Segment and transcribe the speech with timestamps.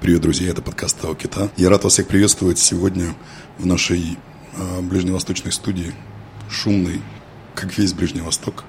[0.00, 1.50] Привет, друзья, это подкаст Тао Кита.
[1.58, 3.14] Я рад вас всех приветствовать сегодня
[3.58, 4.16] в нашей
[4.56, 5.92] э, ближневосточной студии,
[6.48, 7.02] шумной,
[7.54, 8.64] как весь Ближний Восток.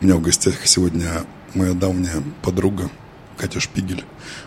[0.00, 1.24] У меня в гостях сегодня
[1.54, 2.90] моя давняя подруга
[3.36, 4.04] Катя Шпигель.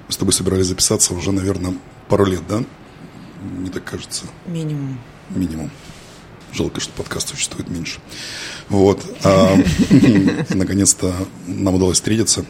[0.08, 1.74] Мы с тобой собирались записаться уже, наверное,
[2.10, 2.66] пару лет, да?
[3.42, 4.26] Мне так кажется.
[4.46, 5.00] Минимум.
[5.30, 5.72] Минимум.
[6.52, 8.02] Жалко, что подкаст существует меньше.
[8.68, 9.02] Вот.
[9.24, 9.56] А,
[10.50, 11.16] наконец-то
[11.48, 12.46] нам удалось встретиться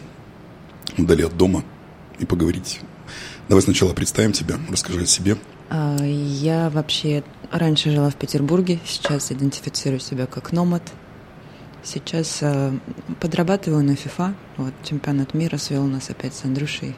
[0.98, 1.64] вдали от дома
[2.18, 2.82] и поговорить.
[3.50, 5.36] Давай сначала представим тебя, расскажи о себе.
[5.72, 10.84] А, я вообще раньше жила в Петербурге, сейчас идентифицирую себя как номад.
[11.84, 12.78] Сейчас а,
[13.20, 14.36] подрабатываю на FIFA.
[14.58, 16.96] Вот чемпионат мира свел нас опять с Андрюшей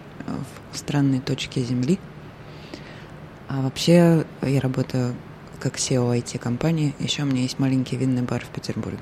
[0.74, 2.00] в странной точке Земли.
[3.48, 5.16] А вообще я работаю
[5.62, 6.94] как SEO IT-компании.
[7.00, 9.00] Еще у меня есть маленький винный бар в Петербурге.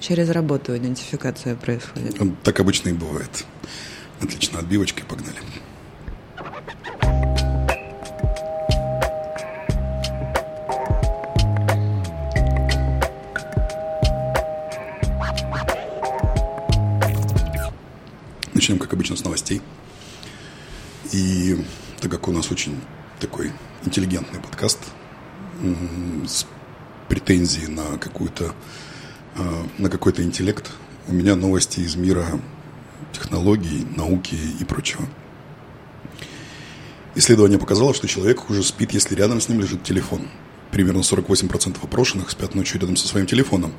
[0.00, 2.18] Через работу идентификация происходит.
[2.42, 3.46] Так обычно и бывает.
[4.20, 5.38] Отлично, отбивочкой погнали.
[18.72, 19.60] Начнем, как обычно, с новостей.
[21.12, 21.62] И
[22.00, 22.80] так как у нас очень
[23.20, 23.52] такой
[23.84, 24.78] интеллигентный подкаст
[26.26, 26.46] с
[27.06, 28.54] претензией на какую-то
[29.36, 30.70] а, на какой-то интеллект,
[31.06, 32.40] у меня новости из мира
[33.12, 35.06] технологий, науки и прочего.
[37.14, 40.28] Исследование показало, что человек уже спит, если рядом с ним лежит телефон.
[40.70, 43.74] Примерно 48% опрошенных спят ночью рядом со своим телефоном.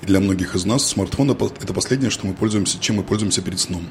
[0.00, 3.60] И для многих из нас смартфон– это последнее, что мы пользуемся, чем мы пользуемся перед
[3.60, 3.90] сном.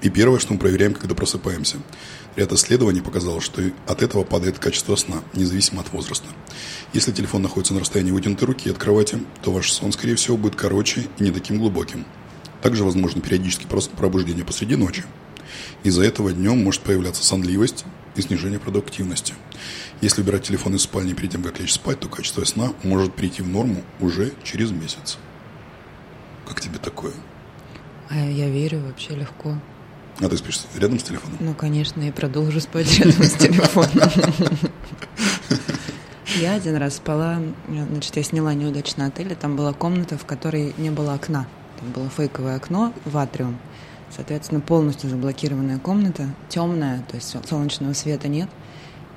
[0.00, 1.78] И первое, что мы проверяем, когда просыпаемся.
[2.36, 6.28] Ряд исследований показало, что от этого падает качество сна, независимо от возраста.
[6.92, 10.54] Если телефон находится на расстоянии вытянутой руки от кровати, то ваш сон, скорее всего, будет
[10.54, 12.06] короче и не таким глубоким.
[12.62, 15.04] Также возможно периодически пробуждение посреди ночи.
[15.82, 19.34] Из-за этого днем может появляться сонливость и снижение продуктивности.
[20.00, 23.42] Если убирать телефон из спальни перед тем, как лечь спать, то качество сна может прийти
[23.42, 25.18] в норму уже через месяц.
[26.46, 27.12] Как тебе такое?
[28.10, 29.56] А я верю вообще легко.
[30.20, 31.36] А ты спишь рядом с телефоном?
[31.40, 34.10] Ну, конечно, я продолжу спать рядом с телефоном.
[36.40, 40.72] Я один раз спала, значит, я сняла неудачный отель, и там была комната, в которой
[40.78, 41.48] не было окна.
[41.80, 43.58] Там было фейковое окно в атриум.
[44.14, 48.48] Соответственно, полностью заблокированная комната, темная, то есть солнечного света нет.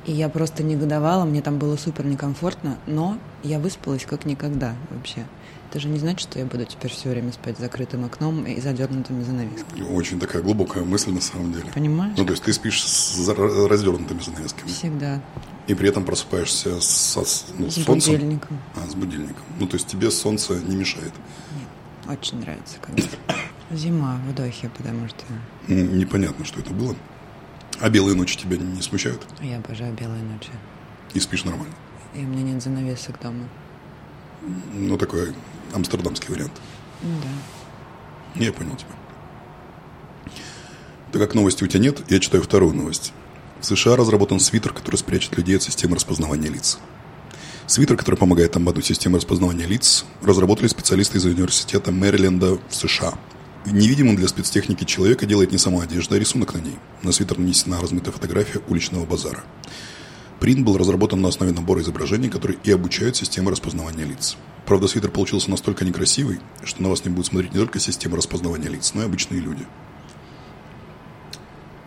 [0.07, 5.25] И я просто негодовала, мне там было супер некомфортно, но я выспалась как никогда вообще.
[5.71, 8.59] Это же не значит, что я буду теперь все время спать с закрытым окном и
[8.59, 9.83] задернутыми занавесками.
[9.83, 11.71] Очень такая глубокая мысль на самом деле.
[11.73, 12.13] Понимаешь?
[12.17, 14.67] Ну, то есть ты спишь с развернутыми занавесками.
[14.67, 15.21] Всегда.
[15.67, 17.21] И при этом просыпаешься со,
[17.57, 18.15] ну, с, с солнцем.
[18.15, 18.59] будильником.
[18.75, 19.45] А, с будильником.
[19.61, 21.13] Ну, то есть тебе солнце не мешает.
[21.57, 23.03] Нет, очень нравится, когда
[23.71, 25.23] зима в вдохе, потому что...
[25.69, 26.97] Непонятно, что это было.
[27.79, 29.25] А белые ночи тебя не смущают?
[29.39, 30.51] Я обожаю белые ночи.
[31.13, 31.73] И спишь нормально?
[32.13, 33.47] И у меня нет занавесок дома.
[34.73, 35.33] Ну, такой
[35.73, 36.53] амстердамский вариант.
[37.01, 38.41] Да.
[38.43, 38.89] Я понял тебя.
[41.11, 43.13] Так как новости у тебя нет, я читаю вторую новость.
[43.59, 46.79] В США разработан свитер, который спрячет людей от системы распознавания лиц.
[47.67, 53.13] Свитер, который помогает обмануть систему распознавания лиц, разработали специалисты из университета Мэриленда в США.
[53.65, 56.79] Невидимым для спецтехники человека делает не сама одежда, а рисунок на ней.
[57.03, 59.43] На свитер нанесена размытая фотография уличного базара.
[60.41, 64.37] Принт был разработан на основе набора изображений, которые и обучают системы распознавания лиц.
[64.65, 68.67] Правда, свитер получился настолько некрасивый, что на вас не будет смотреть не только система распознавания
[68.67, 69.67] лиц, но и обычные люди.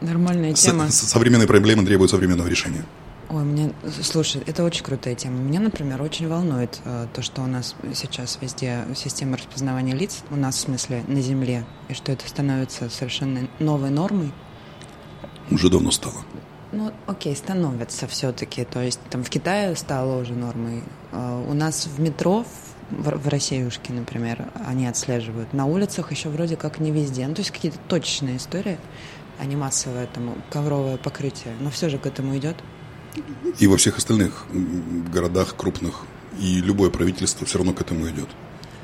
[0.00, 0.88] Нормальная тема.
[0.88, 2.84] С современные проблемы требуют современного решения.
[3.28, 3.72] Ой, мне,
[4.02, 5.36] слушай, это очень крутая тема.
[5.36, 10.36] Меня, например, очень волнует э, то, что у нас сейчас везде система распознавания лиц, у
[10.36, 14.32] нас в смысле на Земле, и что это становится совершенно новой нормой.
[15.50, 16.24] Уже давно стало.
[16.74, 18.64] Ну, окей, становятся все-таки.
[18.64, 20.82] То есть там в Китае стало уже нормой.
[21.12, 22.44] А, у нас в метро,
[22.90, 25.52] в, в Россиюшке, например, они отслеживают.
[25.52, 27.26] На улицах еще вроде как не везде.
[27.26, 28.78] Ну, то есть какие-то точечные истории,
[29.38, 31.54] а не массовое там ковровое покрытие.
[31.60, 32.56] Но все же к этому идет.
[33.58, 34.46] И во всех остальных
[35.12, 36.02] городах крупных.
[36.40, 38.28] И любое правительство все равно к этому идет.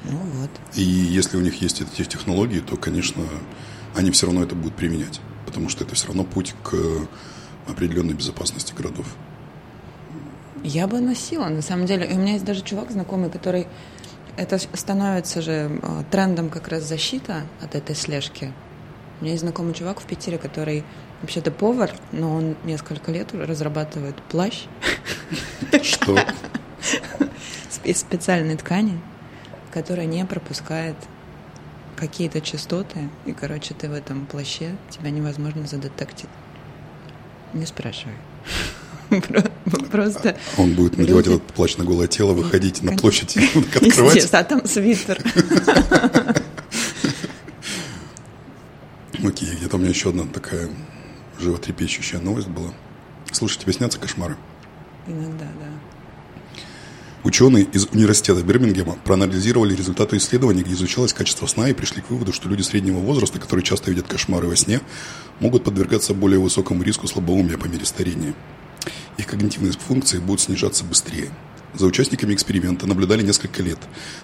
[0.05, 0.51] Ну вот.
[0.77, 3.25] И если у них есть эти технологии, то, конечно,
[3.95, 5.21] они все равно это будут применять.
[5.47, 6.77] Потому что это все равно путь к
[7.71, 9.07] определенной безопасности городов.
[10.63, 12.07] Я бы носила, на самом деле.
[12.07, 13.67] И у меня есть даже чувак знакомый, который...
[14.37, 18.53] Это становится же э, трендом как раз защита от этой слежки.
[19.21, 20.85] У меня есть знакомый чувак в Питере, который
[21.21, 24.65] вообще-то повар, но он несколько лет уже разрабатывает плащ.
[25.83, 26.19] Что?
[27.85, 28.99] Из специальной ткани,
[29.73, 30.97] которая не пропускает
[31.97, 33.11] какие-то частоты.
[33.27, 36.31] И, короче, ты в этом плаще, тебя невозможно задетектить.
[37.55, 38.15] Не спрашивай.
[39.91, 40.37] Просто...
[40.57, 43.37] Он будет надевать этот плащ на голое тело, выходить на площадь,
[43.75, 44.25] открывать.
[44.33, 45.19] а там свитер.
[49.23, 50.71] Окей, где-то у меня еще одна такая
[51.39, 52.73] животрепещущая новость была.
[53.33, 54.37] Слушай, тебе снятся кошмары?
[55.07, 55.67] Иногда, да.
[57.23, 62.33] Ученые из университета Бирмингема проанализировали результаты исследований, где изучалось качество сна и пришли к выводу,
[62.33, 64.81] что люди среднего возраста, которые часто видят кошмары во сне,
[65.39, 68.35] могут подвергаться более высокому риску слабоумия по мере старения.
[69.19, 71.31] Их когнитивные функции будут снижаться быстрее.
[71.75, 73.79] За участниками эксперимента наблюдали несколько лет,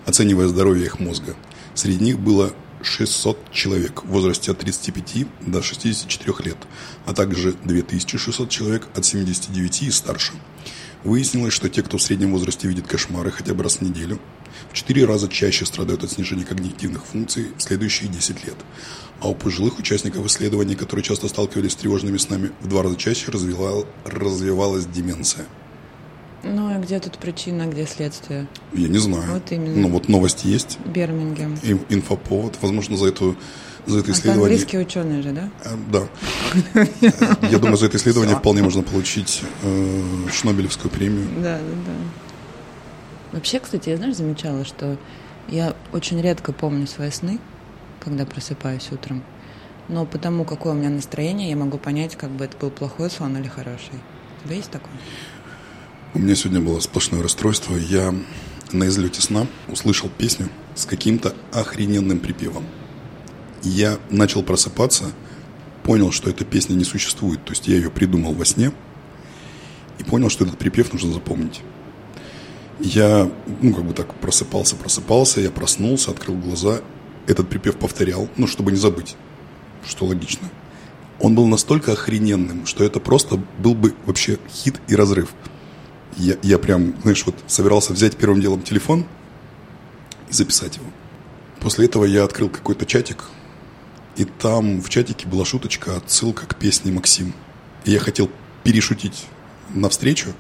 [0.06, 1.36] оценивая здоровье их мозга.
[1.74, 6.56] Среди них было 600 человек в возрасте от 35 до 64 лет,
[7.04, 10.32] а также 2600 человек от 79 и старше.
[11.06, 14.18] Выяснилось, что те, кто в среднем возрасте видит кошмары хотя бы раз в неделю,
[14.70, 18.56] в 4 раза чаще страдают от снижения когнитивных функций в следующие 10 лет.
[19.20, 23.30] А у пожилых участников исследований, которые часто сталкивались с тревожными снами, в два раза чаще
[23.30, 25.46] развивал, развивалась деменция.
[26.42, 28.48] Ну, а где тут причина, где следствие?
[28.72, 29.32] Я не знаю.
[29.32, 29.76] Вот именно.
[29.76, 30.78] Но вот новости есть.
[30.86, 31.56] Бирмингем.
[31.62, 32.58] И инфоповод.
[32.60, 33.36] Возможно, за эту
[33.86, 34.44] за это а исследование...
[34.44, 35.50] английские ученые же, да?
[35.64, 36.88] А, да.
[37.48, 41.26] Я думаю, за это исследование вполне можно получить э, Шнобелевскую премию.
[41.36, 41.92] Да, да, да.
[43.32, 44.96] Вообще, кстати, я, знаешь, замечала, что
[45.48, 47.38] я очень редко помню свои сны,
[48.00, 49.22] когда просыпаюсь утром.
[49.88, 53.36] Но потому, какое у меня настроение, я могу понять, как бы это был плохой сон
[53.36, 54.00] или хороший.
[54.40, 54.92] У тебя есть такое?
[56.14, 57.76] У меня сегодня было сплошное расстройство.
[57.76, 58.14] Я
[58.72, 62.64] на излете сна услышал песню с каким-то охрененным припевом
[63.66, 65.12] я начал просыпаться,
[65.82, 67.44] понял, что эта песня не существует.
[67.44, 68.72] То есть я ее придумал во сне
[69.98, 71.62] и понял, что этот припев нужно запомнить.
[72.80, 73.30] Я,
[73.62, 76.80] ну, как бы так просыпался, просыпался, я проснулся, открыл глаза,
[77.26, 79.16] этот припев повторял, ну, чтобы не забыть,
[79.86, 80.48] что логично.
[81.18, 85.32] Он был настолько охрененным, что это просто был бы вообще хит и разрыв.
[86.18, 89.06] Я, я прям, знаешь, вот собирался взять первым делом телефон
[90.28, 90.86] и записать его.
[91.60, 93.24] После этого я открыл какой-то чатик,
[94.16, 97.34] и там в чатике была шуточка, отсылка к песне «Максим».
[97.84, 98.30] И я хотел
[98.64, 99.26] перешутить
[99.74, 100.32] навстречу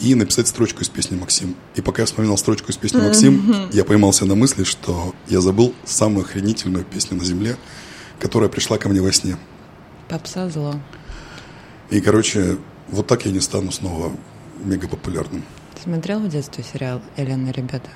[0.00, 1.54] и написать строчку из песни «Максим».
[1.74, 5.74] И пока я вспоминал строчку из песни «Максим», я поймался на мысли, что я забыл
[5.84, 7.56] самую охренительную песню на земле,
[8.18, 9.36] которая пришла ко мне во сне.
[10.08, 10.80] Попса зло.
[11.90, 12.56] И, короче,
[12.88, 14.16] вот так я не стану снова
[14.64, 15.44] мега популярным.
[15.82, 17.90] Смотрел в детстве сериал «Элен и ребята»?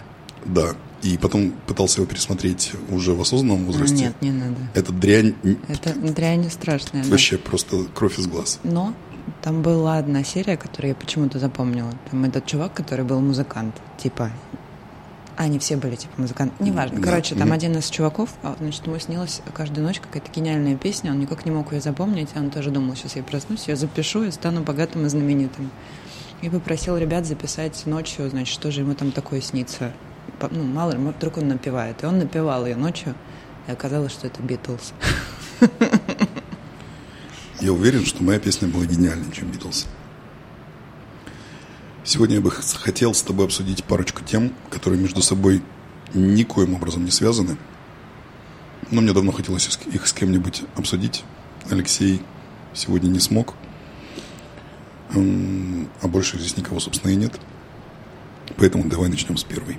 [0.44, 0.74] Да.
[1.02, 3.96] И потом пытался его пересмотреть уже в осознанном возрасте.
[3.96, 4.56] Нет, не надо.
[4.74, 5.34] Это дрянь...
[5.66, 7.02] Это дрянь страшная.
[7.04, 7.42] Вообще да.
[7.42, 8.60] просто кровь из глаз.
[8.62, 8.94] Но
[9.42, 11.92] там была одна серия, которую я почему-то запомнила.
[12.10, 13.74] Там этот чувак, который был музыкант.
[13.98, 14.30] Типа...
[15.36, 16.62] А, они все были типа музыканты.
[16.62, 17.00] Неважно.
[17.00, 17.04] Да.
[17.04, 17.54] Короче, там mm-hmm.
[17.54, 21.10] один из чуваков, а, значит, ему снилась каждую ночь какая-то гениальная песня.
[21.10, 22.28] Он никак не мог ее запомнить.
[22.36, 25.70] Он тоже думал, сейчас я проснусь, я запишу и стану богатым и знаменитым.
[26.42, 29.92] И попросил ребят записать ночью, значит, что же ему там такое снится
[30.50, 32.02] ну, мало ли, вдруг он напевает.
[32.02, 33.14] И он напевал ее ночью,
[33.68, 34.92] и оказалось, что это Битлз.
[37.60, 39.86] Я уверен, что моя песня была гениальнее, чем Битлз.
[42.04, 45.62] Сегодня я бы хотел с тобой обсудить парочку тем, которые между собой
[46.12, 47.56] никоим образом не связаны.
[48.90, 51.22] Но мне давно хотелось их с кем-нибудь обсудить.
[51.70, 52.20] Алексей
[52.74, 53.54] сегодня не смог.
[55.14, 57.38] А больше здесь никого, собственно, и нет.
[58.56, 59.78] Поэтому давай начнем с первой.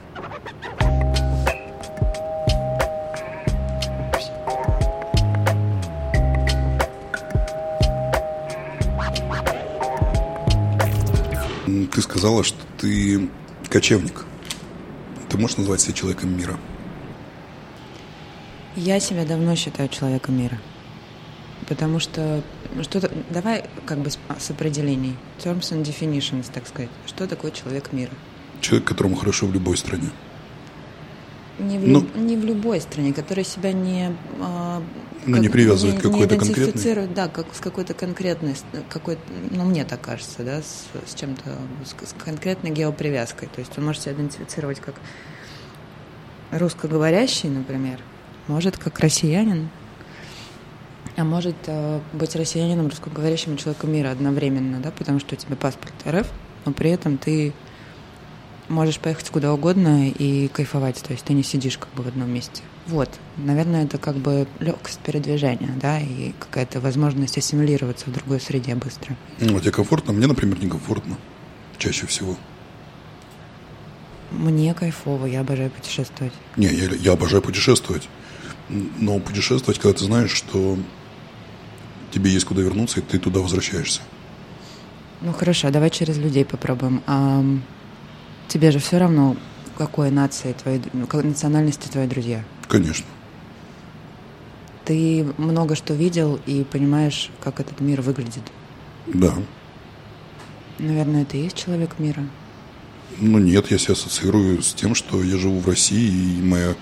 [11.93, 13.29] Ты сказала, что ты
[13.69, 14.25] кочевник.
[15.29, 16.59] Ты можешь назвать себя человеком мира?
[18.75, 20.59] Я себя давно считаю человеком мира.
[21.67, 22.41] Потому что
[22.81, 23.11] что-то...
[23.29, 25.15] Давай как бы с определений.
[25.43, 26.89] Terms and definitions, так сказать.
[27.05, 28.11] Что такое человек мира?
[28.59, 30.09] Человек, которому хорошо в любой стране.
[31.59, 34.15] Не в, ну, не в любой стране, который себя не...
[34.41, 34.81] А,
[35.25, 37.07] ну, не привязывает к какой-то конкретной...
[37.07, 38.55] Да, как, с какой-то конкретной...
[38.89, 39.17] Какой,
[39.51, 41.57] ну, мне так кажется, да, с, с чем-то...
[41.85, 43.49] С, с конкретной геопривязкой.
[43.53, 44.95] То есть он может себя идентифицировать как
[46.51, 47.99] русскоговорящий, например,
[48.47, 49.69] может, как россиянин,
[51.15, 55.93] а может э, быть россиянином, русскоговорящим человеком мира одновременно, да, потому что у тебя паспорт
[56.07, 56.27] РФ,
[56.65, 57.53] но при этом ты
[58.69, 62.29] можешь поехать куда угодно и кайфовать, то есть ты не сидишь как бы в одном
[62.29, 62.61] месте.
[62.87, 68.75] Вот, наверное, это как бы легкость передвижения, да, и какая-то возможность ассимилироваться в другой среде
[68.75, 69.15] быстро.
[69.39, 70.13] Ну, а тебе комфортно?
[70.13, 71.17] Мне, например, некомфортно
[71.77, 72.35] чаще всего.
[74.31, 76.33] Мне кайфово, я обожаю путешествовать.
[76.57, 78.09] Не, я, я обожаю путешествовать.
[78.69, 80.77] Но путешествовать, когда ты знаешь, что
[82.11, 84.01] тебе есть куда вернуться, и ты туда возвращаешься.
[85.21, 87.01] Ну хорошо, давай через людей попробуем.
[87.05, 87.43] А,
[88.47, 89.35] тебе же все равно,
[89.77, 92.43] какой нации твои, ну, какой национальности твои друзья?
[92.67, 93.05] Конечно.
[94.85, 98.43] Ты много что видел и понимаешь, как этот мир выглядит.
[99.07, 99.33] Да.
[100.79, 102.23] Наверное, ты есть человек мира.
[103.19, 106.75] Ну нет, я себя ассоциирую с тем, что я живу в России, и моя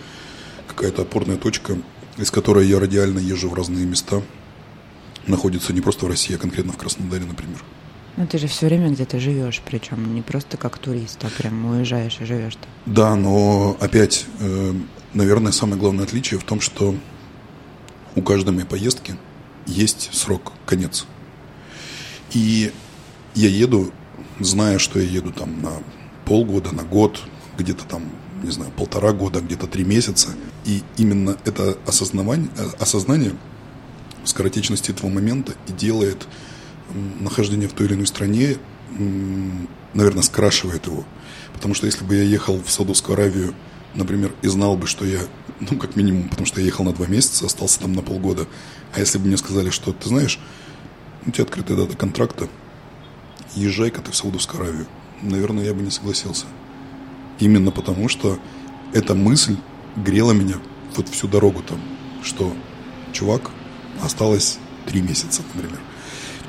[0.68, 1.78] какая-то опорная точка,
[2.18, 4.22] из которой я радиально езжу в разные места,
[5.28, 7.64] находится не просто в России, а конкретно в Краснодаре, например.
[8.18, 12.18] Ну ты же все время где-то живешь, причем не просто как турист, а прям уезжаешь
[12.20, 12.70] и живешь там.
[12.86, 14.74] Да, но опять, э,
[15.14, 16.96] наверное, самое главное отличие в том, что
[18.16, 19.16] у каждой моей поездки
[19.66, 21.06] есть срок, конец.
[22.34, 22.72] И
[23.34, 23.92] я еду,
[24.40, 25.72] зная, что я еду там на
[26.26, 27.22] полгода, на год,
[27.58, 28.04] где-то там,
[28.44, 30.30] не знаю, полтора года, где-то три месяца.
[30.66, 33.34] И именно это осознавание, э, осознание
[34.26, 36.28] скоротечности этого момента и делает
[37.20, 38.58] нахождение в той или иной стране,
[39.94, 41.04] наверное, скрашивает его.
[41.54, 43.54] Потому что если бы я ехал в Саудовскую Аравию,
[43.94, 45.20] например, и знал бы, что я,
[45.60, 48.48] ну, как минимум, потому что я ехал на два месяца, остался там на полгода,
[48.94, 50.40] а если бы мне сказали, что, ты знаешь,
[51.26, 52.48] у тебя открытая дата контракта,
[53.56, 54.88] езжай-ка ты в Саудовскую Аравию,
[55.22, 56.46] наверное, я бы не согласился.
[57.40, 58.40] Именно потому, что
[58.94, 59.58] эта мысль
[59.96, 60.56] грела меня
[60.96, 61.80] вот всю дорогу там,
[62.24, 62.54] что,
[63.14, 63.52] чувак,
[64.02, 64.58] осталось
[64.88, 65.80] три месяца, например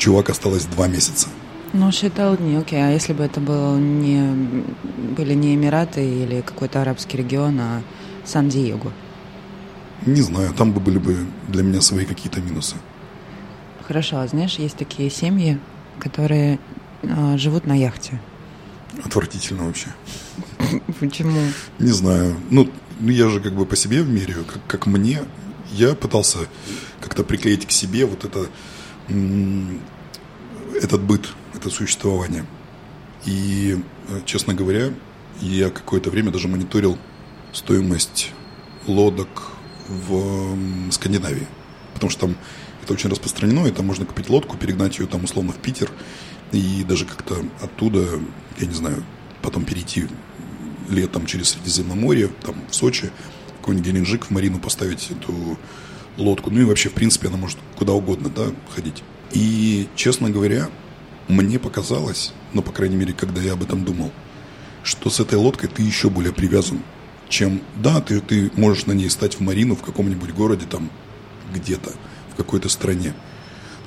[0.03, 1.29] чувак осталось два месяца.
[1.73, 2.83] Ну, считал дни, окей.
[2.85, 4.21] А если бы это было не,
[5.17, 7.83] были не Эмираты или какой-то арабский регион, а
[8.25, 8.93] Сан-Диего?
[10.05, 11.17] Не знаю, там бы были бы
[11.49, 12.75] для меня свои какие-то минусы.
[13.87, 15.59] Хорошо, а знаешь, есть такие семьи,
[16.01, 16.59] которые
[17.03, 18.21] э, живут на яхте.
[19.05, 19.87] Отвратительно вообще.
[21.01, 21.39] Почему?
[21.79, 22.35] Не знаю.
[22.51, 22.69] Ну,
[22.99, 25.21] ну, я же как бы по себе меряю, как, как мне.
[25.71, 26.39] Я пытался
[27.01, 28.49] как-то приклеить к себе вот это
[30.75, 32.47] этот быт, это существование.
[33.25, 34.93] И, э, честно говоря,
[35.41, 36.99] я какое-то время даже мониторил
[37.53, 38.33] стоимость
[38.87, 39.29] лодок
[39.89, 40.57] в
[40.91, 41.47] Скандинавии.
[41.95, 42.37] Потому что там
[42.83, 45.91] это очень распространено, и там можно купить лодку, перегнать ее там условно в Питер,
[46.51, 48.21] и даже как-то оттуда,
[48.59, 49.05] я не знаю,
[49.41, 50.07] потом перейти
[50.89, 53.11] летом через Средиземноморье, там в Сочи,
[53.61, 55.59] какой-нибудь Геленджик, в Марину поставить эту
[56.17, 56.51] лодку.
[56.51, 59.03] Ну и вообще, в принципе, она может куда угодно да, ходить.
[59.33, 60.69] И, честно говоря,
[61.29, 64.13] мне показалось, ну, по крайней мере, когда я об этом думал,
[64.83, 66.81] что с этой лодкой ты еще более привязан,
[67.29, 70.91] чем, да, ты, ты можешь на ней стать в Марину в каком-нибудь городе, там,
[71.55, 71.93] где-то,
[72.33, 73.15] в какой-то стране.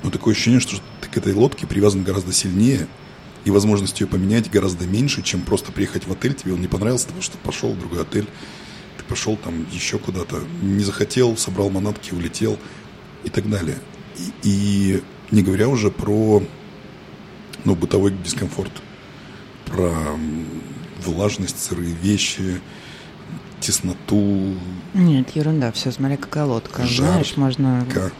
[0.02, 2.88] Но такое ощущение, что ты к этой лодке привязан гораздо сильнее,
[3.44, 7.06] и возможность ее поменять гораздо меньше, чем просто приехать в отель, тебе он не понравился,
[7.06, 8.26] потому что пошел в другой отель,
[8.98, 12.58] ты пошел там еще куда-то, не захотел, собрал манатки, улетел
[13.22, 13.78] и так далее.
[14.18, 16.42] И, и не говоря уже про
[17.64, 18.72] ну, бытовой дискомфорт,
[19.64, 19.92] про
[21.04, 22.60] влажность, сырые вещи,
[23.60, 24.54] тесноту.
[24.94, 26.86] Нет, ерунда, все, смотри, какая лодка.
[26.86, 27.86] Жар, Знаешь, можно...
[27.92, 28.12] Как?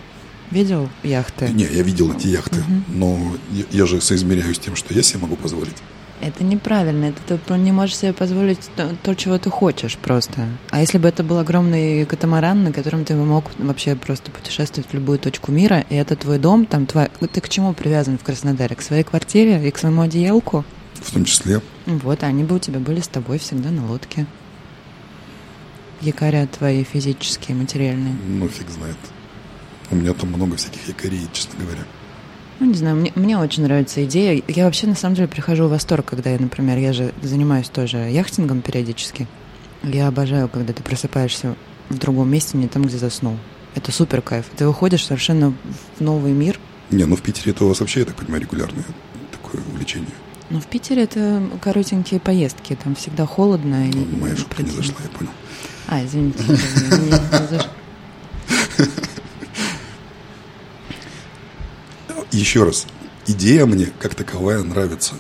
[0.51, 1.49] Видел яхты?
[1.49, 2.83] Не, я видел эти яхты, угу.
[2.89, 5.77] но я, я же соизмеряюсь тем, что я себе могу позволить.
[6.20, 7.06] Это неправильно.
[7.06, 10.46] Это ты не можешь себе позволить то, то, чего ты хочешь просто.
[10.70, 14.94] А если бы это был огромный катамаран, на котором ты мог вообще просто путешествовать в
[14.94, 17.08] любую точку мира, и это твой дом, там твой...
[17.32, 18.75] Ты к чему привязан в Краснодаре?
[18.75, 20.64] К своей квартире и к своему одеялку?
[20.94, 21.61] В том числе.
[21.85, 24.26] Вот, они бы у тебя были с тобой всегда на лодке.
[26.00, 28.14] Якоря твои физические, материальные.
[28.26, 28.96] Ну, фиг знает.
[29.90, 31.85] У меня там много всяких якорей, честно говоря.
[32.59, 34.43] Ну, не знаю, мне, мне очень нравится идея.
[34.49, 37.99] Я вообще, на самом деле, прихожу в восторг, когда я, например, я же занимаюсь тоже
[37.99, 39.27] яхтингом периодически.
[39.83, 41.55] Я обожаю, когда ты просыпаешься
[41.91, 43.37] в другом месте, не там, где заснул.
[43.75, 44.47] Это супер кайф.
[44.57, 45.53] Ты выходишь совершенно
[45.99, 46.59] в новый мир.
[46.91, 48.85] Не, ну в Питере это у вас вообще, я так понимаю, регулярное
[49.31, 50.11] такое увлечение.
[50.49, 53.85] Ну, в Питере это коротенькие поездки, там всегда холодно.
[53.93, 55.33] Ну, и моя шутка не зашла, я понял.
[55.89, 56.39] А, извините.
[62.37, 62.87] еще раз,
[63.26, 65.14] идея мне как таковая нравится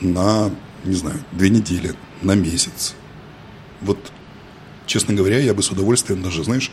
[0.00, 0.50] на,
[0.84, 2.94] не знаю, две недели, на месяц.
[3.80, 3.98] Вот,
[4.86, 6.70] честно говоря, я бы с удовольствием даже, знаешь,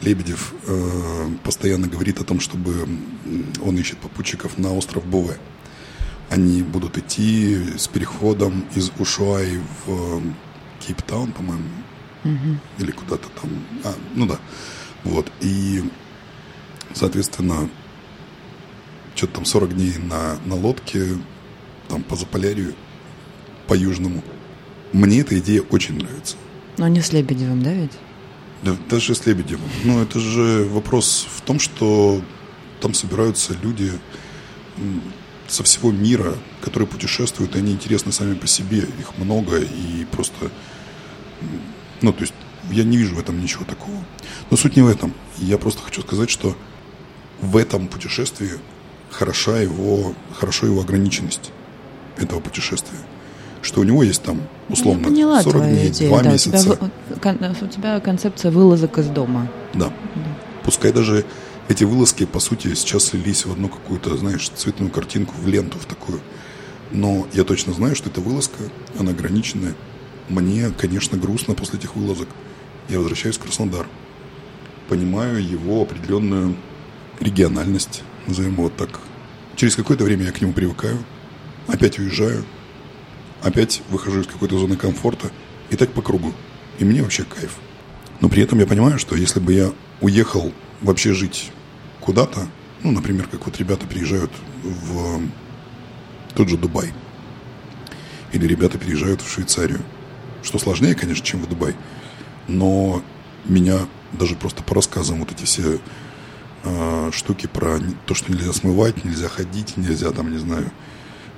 [0.00, 2.88] Лебедев э, постоянно говорит о том, чтобы
[3.62, 5.38] он ищет попутчиков на остров Буве.
[6.30, 10.22] Они будут идти с переходом из Ушуай в
[10.80, 11.68] Кейптаун, по-моему,
[12.24, 12.58] угу.
[12.78, 13.50] или куда-то там.
[13.84, 14.38] А, ну да.
[15.04, 15.30] Вот.
[15.40, 15.84] И,
[16.94, 17.68] соответственно,
[19.14, 21.18] что-то там 40 дней на, на лодке,
[21.88, 22.74] там по Заполярью,
[23.66, 24.22] по Южному.
[24.92, 26.36] Мне эта идея очень нравится.
[26.78, 27.92] Но не с Лебедевым, да ведь?
[28.62, 29.68] Да, даже с Лебедевым.
[29.84, 32.22] Но это же вопрос в том, что
[32.80, 33.92] там собираются люди
[35.48, 38.78] со всего мира, которые путешествуют, и они интересны сами по себе.
[38.78, 40.50] Их много, и просто...
[42.00, 42.34] Ну, то есть
[42.70, 44.04] я не вижу в этом ничего такого.
[44.50, 45.12] Но суть не в этом.
[45.38, 46.56] Я просто хочу сказать, что
[47.40, 48.52] в этом путешествии
[49.12, 51.52] хороша его, хорошо его ограниченность
[52.16, 52.98] этого путешествия.
[53.60, 56.32] Что у него есть там, условно, Я поняла 40 дней, идею, 2 да.
[56.32, 56.72] месяца.
[56.72, 59.48] У тебя, у тебя концепция вылазок из дома.
[59.74, 59.92] Да.
[60.64, 61.24] Пускай даже
[61.68, 65.84] эти вылазки, по сути, сейчас слились в одну какую-то, знаешь, цветную картинку, в ленту в
[65.84, 66.20] такую.
[66.90, 68.64] Но я точно знаю, что эта вылазка,
[68.98, 69.74] она ограниченная.
[70.28, 72.28] Мне, конечно, грустно после этих вылазок.
[72.88, 73.86] Я возвращаюсь в Краснодар.
[74.88, 76.56] Понимаю его определенную
[77.20, 79.00] региональность, назовем его так.
[79.56, 80.98] Через какое-то время я к нему привыкаю,
[81.66, 82.44] опять уезжаю,
[83.42, 85.30] опять выхожу из какой-то зоны комфорта,
[85.70, 86.32] и так по кругу.
[86.78, 87.56] И мне вообще кайф.
[88.20, 91.50] Но при этом я понимаю, что если бы я уехал вообще жить
[92.00, 92.46] куда-то,
[92.82, 95.22] ну, например, как вот ребята приезжают в
[96.34, 96.92] тот же Дубай,
[98.32, 99.80] или ребята приезжают в Швейцарию,
[100.42, 101.74] что сложнее, конечно, чем в Дубай,
[102.48, 103.02] но
[103.44, 103.80] меня
[104.12, 105.78] даже просто по рассказам вот эти все
[106.64, 110.70] э, штуки про то, что нельзя смывать, нельзя ходить, нельзя там, не знаю,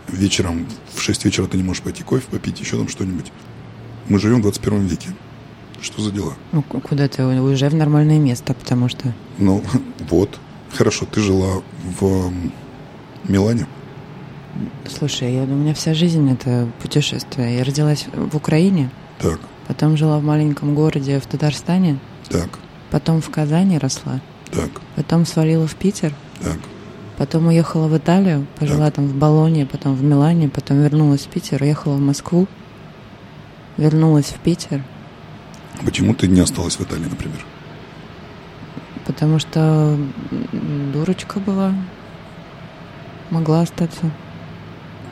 [0.08, 3.32] вечером в 6 вечера ты не можешь пойти кофе попить, еще там что-нибудь.
[4.08, 5.08] Мы живем в 21 веке.
[5.80, 6.34] Что за дела?
[6.52, 9.12] Ну, куда ты уезжай в нормальное место, потому что...
[9.38, 9.62] Ну,
[10.08, 10.38] вот.
[10.72, 11.62] Хорошо, ты жила
[11.98, 12.32] в
[13.28, 13.66] Милане?
[14.88, 17.58] Слушай, я, у меня вся жизнь это путешествие.
[17.58, 18.90] Я родилась в Украине.
[19.18, 19.40] Так.
[19.66, 21.98] Потом жила в маленьком городе в Татарстане.
[22.28, 22.58] Так.
[22.90, 24.20] Потом в Казани росла.
[24.54, 24.70] Так.
[24.96, 26.12] Потом свалила в Питер.
[26.40, 26.58] Так.
[27.16, 28.94] Потом уехала в Италию, пожила так.
[28.94, 32.48] там в Болоне, потом в Милане, потом вернулась в Питер, уехала в Москву,
[33.76, 34.82] вернулась в Питер.
[35.84, 37.44] Почему ты не осталась в Италии, например?
[39.06, 39.96] Потому что
[40.92, 41.74] дурочка была,
[43.30, 44.10] могла остаться.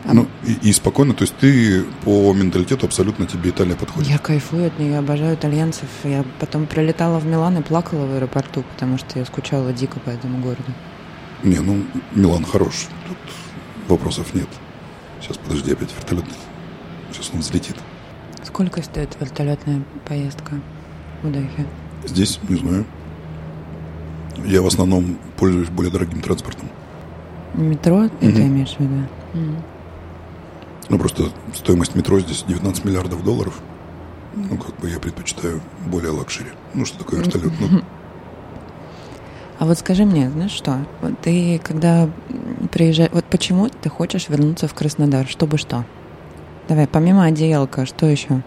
[0.04, 0.14] А...
[0.14, 4.10] Ну, и, и спокойно, то есть ты по менталитету абсолютно тебе Италия подходит?
[4.10, 5.88] Я кайфую от нее, обожаю итальянцев.
[6.04, 10.10] Я потом прилетала в Милан и плакала в аэропорту, потому что я скучала дико по
[10.10, 10.72] этому городу.
[11.44, 12.88] Не, ну, Милан хорош.
[13.08, 13.18] Тут
[13.88, 14.48] вопросов нет.
[15.20, 16.24] Сейчас, подожди, опять вертолет.
[17.12, 17.76] Сейчас он взлетит.
[18.42, 20.60] Сколько стоит вертолетная поездка
[21.22, 21.66] в Дохе?
[22.04, 22.84] Здесь, не знаю.
[24.44, 26.68] Я в основном пользуюсь более дорогим транспортом.
[27.54, 28.38] Метро, ты угу.
[28.38, 29.06] имеешь в виду?
[29.34, 29.56] Угу.
[30.92, 33.58] Ну, просто стоимость метро здесь 19 миллиардов долларов.
[34.34, 36.50] Ну, как бы я предпочитаю более luxury.
[36.74, 37.50] Ну, что такое вертолет?
[37.58, 37.80] Ну,
[39.58, 40.84] а вот скажи мне, знаешь что?
[41.00, 42.10] Вот ты когда
[42.70, 43.10] приезжаешь...
[43.10, 45.26] Вот почему ты хочешь вернуться в Краснодар?
[45.26, 45.86] Чтобы что?
[46.68, 48.42] Давай, помимо одеялка, что еще?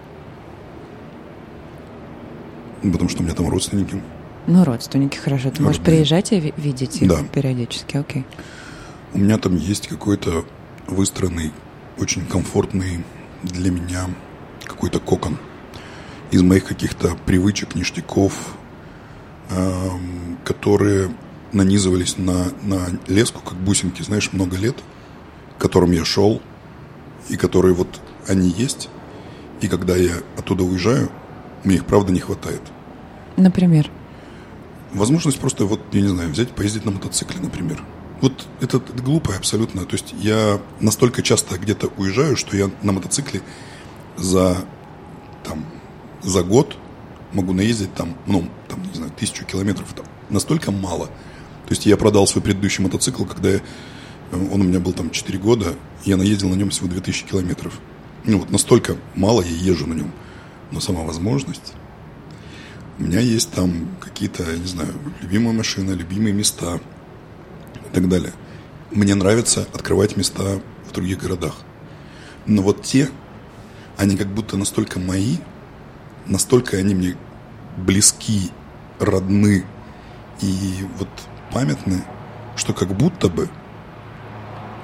[2.84, 4.04] Ну, потому что у меня там родственники.
[4.46, 5.50] Ну, родственники, хорошо.
[5.50, 7.24] Ты можешь приезжать и видеть их да.
[7.24, 8.24] периодически, окей.
[9.16, 10.46] У меня там есть какой-то
[10.86, 11.52] выстроенный,
[11.98, 13.04] очень комфортный
[13.44, 14.10] для меня
[14.66, 15.38] какой-то кокон
[16.32, 18.56] из моих каких-то привычек, ништяков,
[19.50, 21.12] Эм, которые
[21.52, 24.76] нанизывались на, на леску, как бусинки, знаешь, много лет,
[25.58, 26.42] к которым я шел,
[27.30, 28.90] и которые вот они есть,
[29.62, 31.10] и когда я оттуда уезжаю,
[31.64, 32.62] мне их правда не хватает.
[33.38, 33.90] Например?
[34.94, 37.84] Возможность просто, вот, я не знаю, взять, поездить на мотоцикле, например.
[38.22, 39.86] Вот это, это глупо абсолютно.
[39.86, 43.42] То есть я настолько часто где-то уезжаю, что я на мотоцикле
[44.18, 44.58] за,
[45.44, 45.66] там,
[46.22, 46.78] за год
[47.34, 51.08] могу наездить там, ну, там, не знаю, тысячу километров, там, настолько мало.
[51.08, 53.62] То есть я продал свой предыдущий мотоцикл, когда я, э,
[54.32, 55.76] он у меня был там 4 года,
[56.06, 57.80] я наездил на нем всего 2000 километров.
[58.24, 60.12] Ну вот настолько мало я езжу на нем.
[60.72, 61.74] Но сама возможность...
[62.98, 66.80] У меня есть там какие-то, я не знаю, любимые машины, любимые места
[67.96, 68.34] так далее.
[68.92, 71.56] Мне нравится открывать места в других городах.
[72.46, 73.10] Но вот те,
[73.98, 75.38] они как будто настолько мои,
[76.26, 77.18] настолько они мне
[77.78, 78.52] близки,
[79.00, 79.66] родны
[80.42, 81.08] и вот
[81.54, 82.04] памятны,
[82.58, 83.50] что как будто бы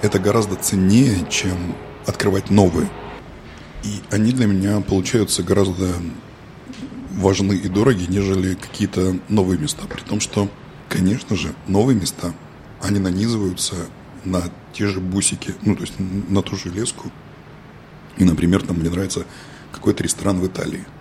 [0.02, 1.76] это гораздо ценнее, чем
[2.08, 2.90] открывать новые.
[3.84, 5.90] И они для меня получаются гораздо
[7.12, 9.84] важны и дороги, нежели какие-то новые места.
[9.88, 10.50] При том, что,
[10.88, 12.34] конечно же, новые места,
[12.84, 13.76] они нанизываются
[14.24, 17.12] на те же бусики, ну, то есть на ту же леску.
[18.18, 19.26] И, например, там мне нравится
[19.72, 20.86] какой-то ресторан в Италии–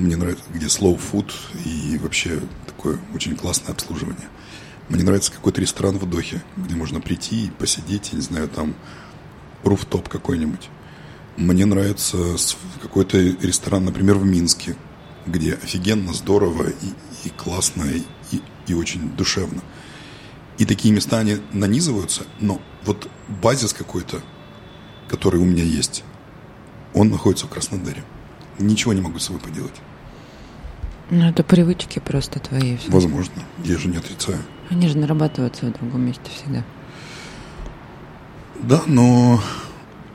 [0.00, 1.30] мне нравится, где slow food
[1.64, 4.28] и вообще такое очень классное обслуживание.
[4.88, 8.74] Мне нравится какой-то ресторан в Дохе, где можно прийти и посидеть, я не знаю, там
[9.62, 10.68] руфтоп какой-нибудь.
[11.36, 12.16] Мне нравится
[12.82, 14.76] какой-то ресторан, например, в Минске,
[15.26, 17.84] где офигенно, здорово и, и классно,
[18.32, 19.62] и, и очень душевно.
[20.60, 24.20] И такие места, они нанизываются, но вот базис какой-то,
[25.08, 26.04] который у меня есть,
[26.92, 28.04] он находится в Краснодаре.
[28.58, 29.72] Ничего не могу с собой поделать.
[31.08, 32.76] Ну, это привычки просто твои.
[32.76, 32.90] Все.
[32.90, 33.42] Возможно.
[33.64, 34.38] Я же не отрицаю.
[34.68, 36.62] Они же нарабатываются в другом месте всегда.
[38.62, 39.42] Да, но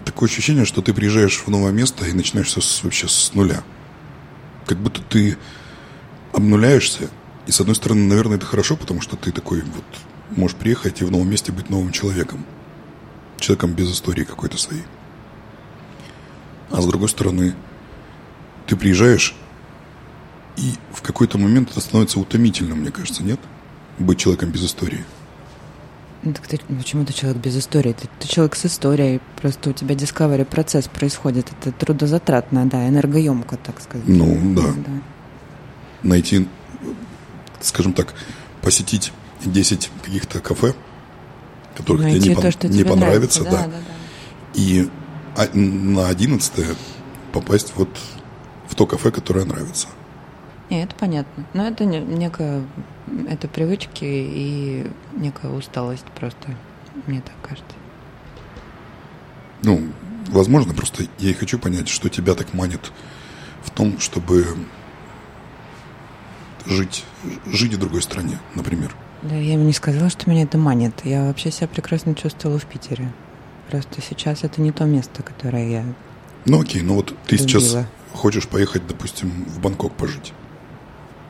[0.06, 3.64] такое ощущение, что ты приезжаешь в новое место и начинаешь все с, вообще с нуля.
[4.68, 5.40] Как будто ты
[6.34, 7.10] обнуляешься.
[7.48, 9.84] И с одной стороны, наверное, это хорошо, потому что ты такой вот
[10.32, 12.46] можешь приехать и в новом месте быть новым человеком.
[13.40, 14.84] Человеком без истории какой-то своей.
[16.72, 17.54] А с другой стороны,
[18.68, 19.36] ты приезжаешь
[20.58, 23.40] и в какой-то момент это становится утомительным, мне кажется, нет?
[24.00, 25.04] Быть человеком без истории.
[26.24, 27.94] Ну, так ты, почему ты человек без истории?
[27.94, 29.22] Ты, ты человек с историей.
[29.40, 31.52] Просто у тебя discovery процесс происходит.
[31.52, 34.08] Это трудозатратно, да, энергоемко, так сказать.
[34.08, 34.74] Ну, да.
[34.74, 34.92] да.
[36.02, 36.48] Найти,
[37.62, 38.16] скажем так,
[38.62, 39.12] посетить
[39.44, 40.74] 10 каких-то кафе,
[41.76, 43.58] которых Найти тебе не, то, что не понравится, да, да.
[43.64, 43.80] да, да.
[44.54, 44.90] И
[45.36, 46.78] а, на 11
[47.34, 47.90] попасть вот
[48.68, 49.88] в то кафе, которое нравится.
[50.70, 51.46] Нет, это понятно.
[51.54, 52.64] Но это не, некая
[53.30, 56.56] это привычки и некая усталость просто,
[57.06, 57.76] мне так кажется.
[59.62, 59.90] Ну,
[60.28, 62.92] возможно, просто я и хочу понять, что тебя так манит
[63.64, 64.46] в том, чтобы
[66.66, 67.04] жить,
[67.46, 68.96] жить в другой стране, например.
[69.30, 71.02] Да, я ему не сказала, что меня это манит.
[71.04, 73.12] Я вообще себя прекрасно чувствовала в Питере.
[73.70, 75.86] Просто сейчас это не то место, которое я
[76.46, 77.48] Ну окей, ну вот ты любила.
[77.48, 80.34] сейчас хочешь поехать, допустим, в Бангкок пожить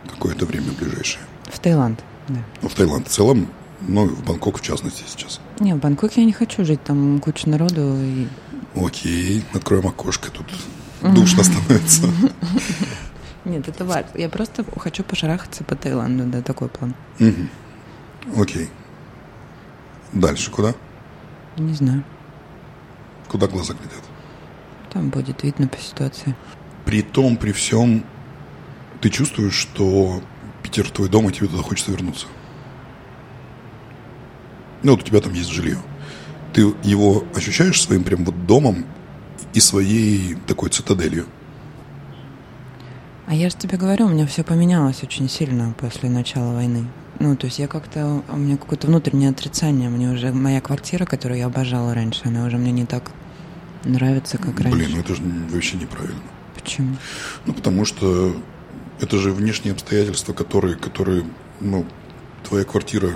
[0.09, 1.23] какое-то время ближайшее.
[1.45, 2.39] В Таиланд, да.
[2.61, 3.47] Ну, в Таиланд в целом,
[3.81, 5.39] ну, в Бангкок в частности сейчас.
[5.59, 7.95] Не, в Бангкоке я не хочу жить, там куча народу.
[7.97, 8.27] И...
[8.75, 10.47] Окей, откроем окошко, тут
[11.01, 12.09] душно становится.
[13.45, 14.09] Нет, это важно.
[14.15, 16.95] Я просто хочу пошарахаться по Таиланду, да, такой план.
[18.37, 18.69] Окей.
[20.13, 20.73] Дальше куда?
[21.57, 22.03] Не знаю.
[23.27, 24.03] Куда глаза глядят?
[24.91, 26.35] Там будет видно по ситуации.
[26.85, 28.05] При том, при всем,
[29.01, 30.21] ты чувствуешь, что
[30.63, 32.27] Питер твой дом, и тебе туда хочется вернуться?
[34.83, 35.77] Ну, вот у тебя там есть жилье.
[36.53, 38.85] Ты его ощущаешь своим прям вот домом
[39.53, 41.25] и своей такой цитаделью?
[43.27, 46.85] А я же тебе говорю, у меня все поменялось очень сильно после начала войны.
[47.19, 49.89] Ну, то есть я как-то, у меня какое-то внутреннее отрицание.
[49.89, 53.11] Мне уже моя квартира, которую я обожала раньше, она уже мне не так
[53.83, 54.77] нравится, как раньше.
[54.77, 56.21] Блин, ну это же вообще неправильно.
[56.53, 56.95] Почему?
[57.45, 58.35] Ну, потому что
[58.99, 61.25] это же внешние обстоятельства, которые, которые,
[61.59, 61.85] ну,
[62.43, 63.11] твоя квартира,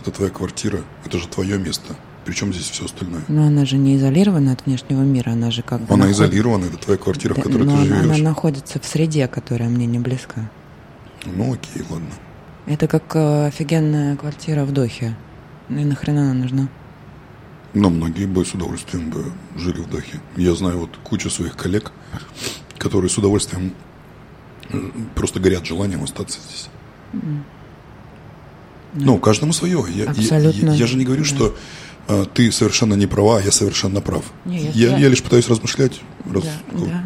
[0.00, 1.96] это твоя квартира, это же твое место.
[2.24, 3.22] Причем здесь все остальное?
[3.28, 5.92] Но она же не изолирована от внешнего мира, она же как бы...
[5.92, 6.14] Она наход...
[6.14, 8.04] изолирована, это твоя квартира, да, в которой ты она, живешь.
[8.04, 10.50] она находится в среде, которая мне не близка.
[11.26, 12.08] Ну окей, ладно.
[12.66, 15.16] Это как э, офигенная квартира в Дохе.
[15.68, 16.68] Ну и нахрена она нужна?
[17.74, 20.20] Но многие бы с удовольствием бы жили в Дохе.
[20.36, 21.92] Я знаю вот кучу своих коллег,
[22.78, 23.74] которые с удовольствием
[25.14, 26.68] просто горят желанием остаться здесь.
[27.12, 27.42] Mm.
[28.94, 29.84] Ну, каждому свое.
[29.92, 30.70] Я, Абсолютно.
[30.70, 31.28] Я, я же не говорю, да.
[31.28, 31.56] что
[32.06, 34.24] а, ты совершенно не права, а я совершенно прав.
[34.44, 36.00] Не, я, я, я лишь пытаюсь размышлять.
[36.32, 37.04] Раз, да, да.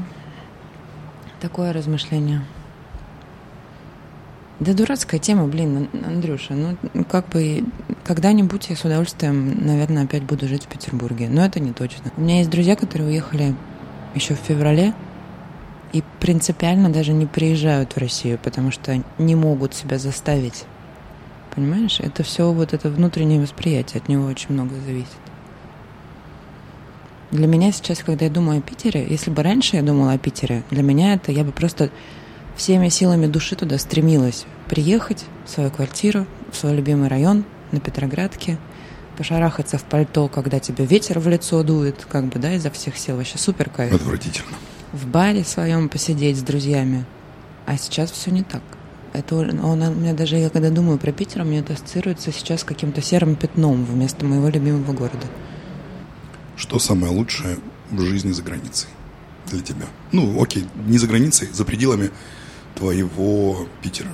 [1.40, 2.44] Такое размышление.
[4.60, 6.54] Да дурацкая тема, блин, Андрюша.
[6.54, 7.64] Ну, как бы
[8.04, 11.28] когда-нибудь я с удовольствием, наверное, опять буду жить в Петербурге.
[11.30, 12.10] Но это не точно.
[12.16, 13.54] У меня есть друзья, которые уехали
[14.14, 14.94] еще в феврале
[15.92, 20.64] и принципиально даже не приезжают в Россию, потому что не могут себя заставить.
[21.54, 22.00] Понимаешь?
[22.00, 25.08] Это все вот это внутреннее восприятие, от него очень много зависит.
[27.30, 30.62] Для меня сейчас, когда я думаю о Питере, если бы раньше я думала о Питере,
[30.70, 31.90] для меня это я бы просто
[32.58, 38.58] всеми силами души туда стремилась приехать в свою квартиру, в свой любимый район на Петроградке,
[39.16, 43.16] пошарахаться в пальто, когда тебе ветер в лицо дует, как бы, да, изо всех сил.
[43.16, 43.94] Вообще супер кайф.
[43.94, 44.56] Отвратительно
[44.92, 47.04] в баре своем посидеть с друзьями.
[47.66, 48.62] А сейчас все не так.
[49.12, 52.64] Это он, у меня даже, я когда думаю про Питер, мне это ассоциируется сейчас с
[52.64, 55.26] каким-то серым пятном вместо моего любимого города.
[56.56, 57.58] Что самое лучшее
[57.90, 58.88] в жизни за границей
[59.46, 59.86] для тебя?
[60.12, 62.10] Ну, окей, не за границей, за пределами
[62.74, 64.10] твоего Питера.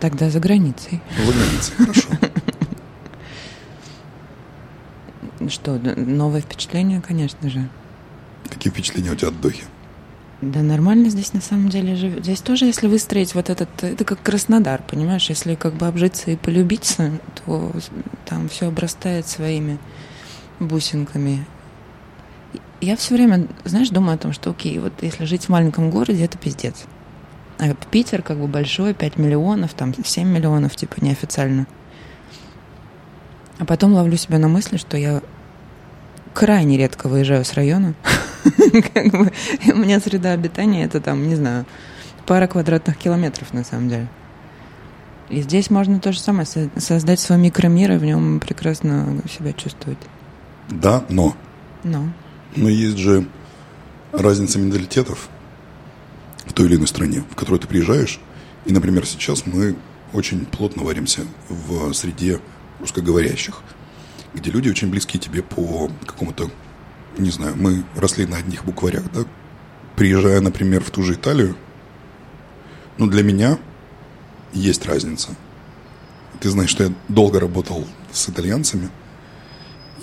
[0.00, 1.00] Тогда за границей.
[1.16, 2.08] За границей, хорошо.
[5.48, 7.68] Что, новое впечатление, конечно же.
[8.48, 9.64] Какие впечатления у тебя от Дохи?
[10.40, 12.24] Да нормально здесь на самом деле живет.
[12.24, 16.36] Здесь тоже, если выстроить вот этот, это как Краснодар, понимаешь, если как бы обжиться и
[16.36, 17.12] полюбиться,
[17.44, 17.70] то
[18.26, 19.78] там все обрастает своими
[20.58, 21.46] бусинками.
[22.82, 26.24] Я все время, знаешь, думаю о том, что окей, вот если жить в маленьком городе,
[26.24, 26.84] это пиздец.
[27.60, 31.68] А Питер как бы большой, 5 миллионов, там 7 миллионов, типа неофициально.
[33.60, 35.22] А потом ловлю себя на мысли, что я
[36.34, 37.94] крайне редко выезжаю с района.
[38.94, 39.30] как бы,
[39.72, 41.66] у меня среда обитания это там, не знаю,
[42.26, 44.08] пара квадратных километров на самом деле.
[45.28, 46.46] И здесь можно то же самое,
[46.78, 50.00] создать свой микромир и в нем прекрасно себя чувствовать.
[50.68, 51.36] Да, но.
[51.84, 52.08] Но.
[52.54, 53.26] Но есть же
[54.12, 55.28] разница менталитетов
[56.44, 58.20] в той или иной стране, в которую ты приезжаешь.
[58.66, 59.76] И, например, сейчас мы
[60.12, 62.40] очень плотно варимся в среде
[62.80, 63.62] русскоговорящих,
[64.34, 66.50] где люди очень близкие тебе по какому-то,
[67.16, 69.24] не знаю, мы росли на одних букварях, да,
[69.96, 71.56] приезжая, например, в ту же Италию,
[72.98, 73.58] ну, для меня
[74.52, 75.30] есть разница.
[76.40, 78.90] Ты знаешь, что я долго работал с итальянцами,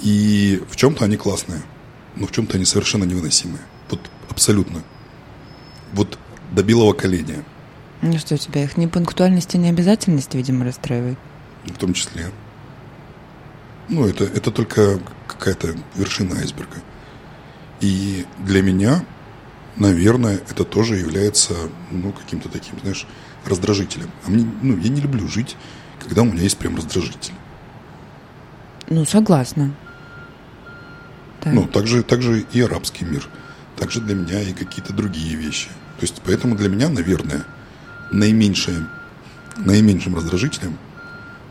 [0.02, 1.62] и в чем-то они классные,
[2.16, 3.62] но в чем-то они совершенно невыносимые.
[3.90, 4.82] Вот абсолютно.
[5.94, 6.18] Вот
[6.52, 7.44] до белого коленя.
[8.02, 11.18] Ну что, у тебя их непунктуальность и необязательность, видимо, расстраивает?
[11.66, 12.32] В том числе.
[13.90, 16.78] Ну, это, это только какая-то вершина айсберга.
[17.82, 19.04] И для меня,
[19.76, 21.54] наверное, это тоже является,
[21.92, 23.06] ну, каким-то таким, знаешь,
[23.46, 24.10] раздражителем.
[24.26, 25.58] А мне, ну, я не люблю жить,
[26.00, 27.34] когда у меня есть прям раздражитель.
[28.90, 29.74] Ну, согласна.
[31.42, 31.54] Так.
[31.54, 33.28] Ну, также, также и арабский мир.
[33.78, 35.70] Также для меня и какие-то другие вещи.
[36.00, 37.44] То есть, поэтому для меня, наверное,
[38.12, 38.86] наименьшее,
[39.58, 40.78] наименьшим раздражителем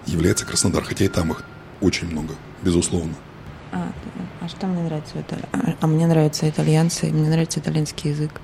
[0.07, 0.85] является Краснодар.
[0.85, 1.42] Хотя и там их
[1.81, 3.14] очень много, безусловно.
[3.72, 3.92] А,
[4.40, 5.18] а что мне нравится?
[5.18, 8.40] Это, а, а мне нравятся итальянцы, мне нравится итальянский язык.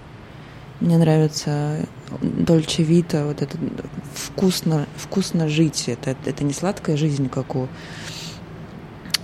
[0.80, 1.86] Мне нравится
[2.20, 3.56] Дольче Вита, вот это
[4.14, 5.84] вкусно, вкусно жить.
[5.86, 7.68] Это, это не сладкая жизнь, как у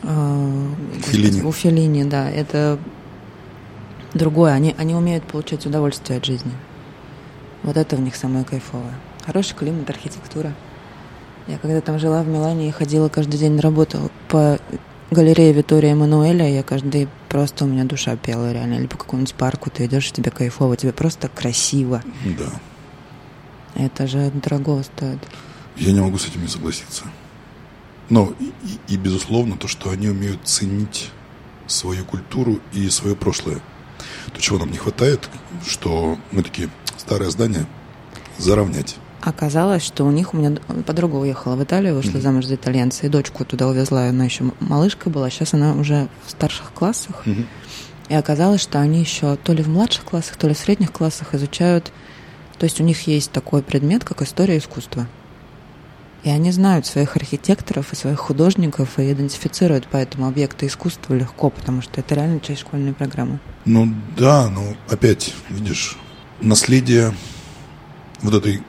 [0.02, 1.42] Филини.
[1.42, 2.30] У Филини, да.
[2.30, 2.78] Это
[4.14, 4.52] другое.
[4.52, 6.52] Они, они умеют получать удовольствие от жизни.
[7.62, 8.94] Вот это в них самое кайфовое.
[9.24, 10.54] Хороший климат, архитектура.
[11.46, 14.58] Я когда там жила в Милане и ходила каждый день на работу по
[15.10, 18.74] галерее Витория Эммануэля, я каждый просто у меня душа пела реально.
[18.74, 22.02] Или по какому-нибудь парку ты идешь, тебе кайфово, тебе просто красиво.
[22.38, 22.50] Да.
[23.74, 25.18] Это же дорого стоит.
[25.76, 27.04] Я не могу с этим не согласиться.
[28.10, 31.10] Но и, и, и безусловно то, что они умеют ценить
[31.66, 33.60] свою культуру и свое прошлое.
[34.34, 35.28] То, чего нам не хватает,
[35.66, 36.68] что мы такие
[36.98, 37.66] старое здание
[38.38, 38.96] заровнять.
[39.20, 42.20] Оказалось, что у них, у меня подруга уехала в Италию, вышла mm-hmm.
[42.22, 46.30] замуж за итальянца, и дочку туда увезла, она еще малышка была, сейчас она уже в
[46.30, 47.22] старших классах.
[47.26, 47.46] Mm-hmm.
[48.08, 51.34] И оказалось, что они еще то ли в младших классах, то ли в средних классах
[51.34, 51.92] изучают,
[52.58, 55.06] то есть у них есть такой предмет, как история искусства.
[56.22, 61.80] И они знают своих архитекторов и своих художников и идентифицируют поэтому объекты искусства легко, потому
[61.80, 63.40] что это реально часть школьной программы.
[63.64, 65.96] Ну да, но опять, видишь,
[66.40, 67.14] наследие
[68.20, 68.62] вот этой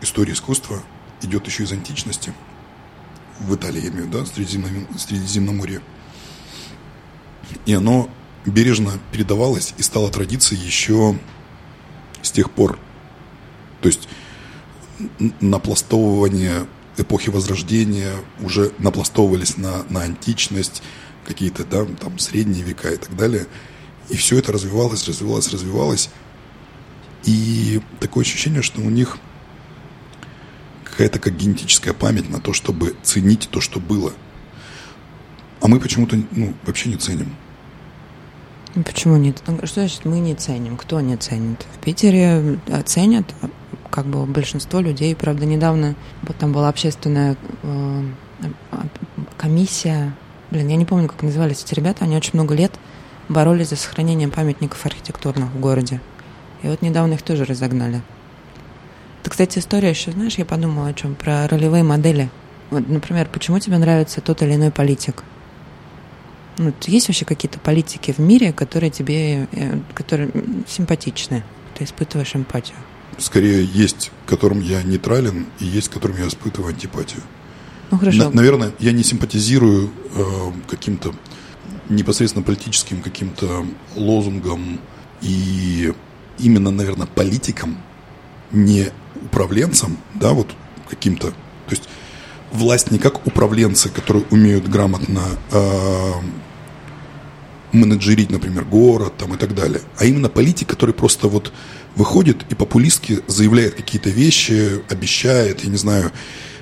[0.00, 0.82] истории искусства
[1.22, 2.32] идет еще из античности.
[3.38, 5.82] В Италии, я имею в виду, да, Средиземном, Средиземноморье.
[7.66, 8.08] И оно
[8.46, 11.18] бережно передавалось и стало традицией еще
[12.22, 12.78] с тех пор.
[13.82, 14.08] То есть
[15.40, 20.82] напластовывание эпохи Возрождения уже напластовывались на, на античность,
[21.26, 23.46] какие-то да, там средние века и так далее.
[24.08, 26.10] И все это развивалось, развивалось, развивалось.
[27.24, 29.18] И такое ощущение, что у них
[30.84, 34.12] какая-то как генетическая память на то, чтобы ценить то, что было.
[35.60, 37.34] А мы почему-то ну, вообще не ценим.
[38.84, 39.42] Почему нет?
[39.64, 40.76] Что значит мы не ценим?
[40.76, 41.66] Кто не ценит?
[41.74, 43.24] В Питере оценят,
[43.90, 45.14] как бы большинство людей.
[45.14, 48.02] Правда, недавно вот там была общественная э,
[49.36, 50.14] комиссия.
[50.50, 52.04] Блин, я не помню, как назывались эти ребята.
[52.04, 52.72] Они очень много лет
[53.28, 56.00] боролись за сохранение памятников архитектурных в городе.
[56.62, 58.02] И вот недавно их тоже разогнали.
[59.20, 61.14] Это, кстати, история еще, знаешь, я подумала о чем?
[61.14, 62.30] Про ролевые модели.
[62.70, 65.24] Вот, например, почему тебе нравится тот или иной политик?
[66.58, 70.30] Ну, есть вообще какие-то политики в мире, которые тебе э, которые
[70.66, 71.42] симпатичны?
[71.74, 72.76] Ты испытываешь эмпатию?
[73.18, 77.22] Скорее, есть, которым я нейтрален, и есть, которым я испытываю антипатию.
[77.90, 78.24] Ну, хорошо.
[78.24, 80.22] На, наверное, я не симпатизирую э,
[80.68, 81.14] каким-то
[81.88, 84.80] непосредственно политическим каким-то лозунгам
[85.22, 85.92] и
[86.38, 87.78] именно, наверное, политикам,
[88.50, 88.88] не
[89.22, 90.48] управленцам, да, вот
[90.88, 91.28] каким-то.
[91.28, 91.84] То есть
[92.52, 96.12] власть не как управленцы, которые умеют грамотно э,
[97.72, 101.52] менеджерить, например, город там, и так далее, а именно политик, который просто вот
[101.96, 106.12] выходит и популистски заявляет какие-то вещи, обещает, я не знаю,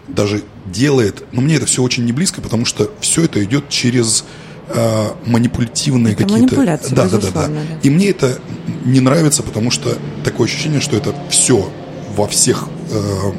[0.08, 1.24] даже делает.
[1.32, 4.24] Но мне это все очень не близко, потому что все это идет через
[4.68, 6.54] э, манипулятивные какие-то.
[6.94, 7.50] Да, да, да, да.
[7.82, 8.38] И мне это
[8.84, 11.70] не нравится, потому что такое ощущение, что это все
[12.14, 13.32] во всех э,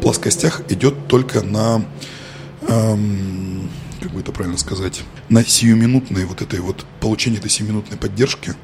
[0.00, 1.84] плоскостях идет только на,
[2.62, 2.96] э,
[4.00, 8.54] как бы бы это правильно сказать, на сиюминутной вот этой вот, получение этой сиюминутной поддержки,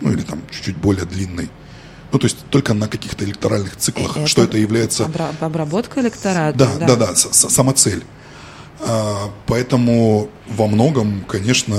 [0.00, 1.48] ну или там чуть-чуть более длинной,
[2.12, 5.04] ну, то есть только на каких-то электоральных циклах, это что это является...
[5.04, 6.56] Обра- обработка электората.
[6.56, 8.04] Да, да, да, да сама цель.
[8.80, 11.76] А, поэтому во многом, конечно,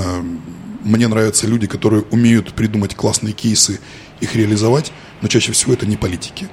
[0.84, 3.80] мне нравятся люди, которые умеют придумать классные кейсы,
[4.20, 6.48] их реализовать, но чаще всего это не политики.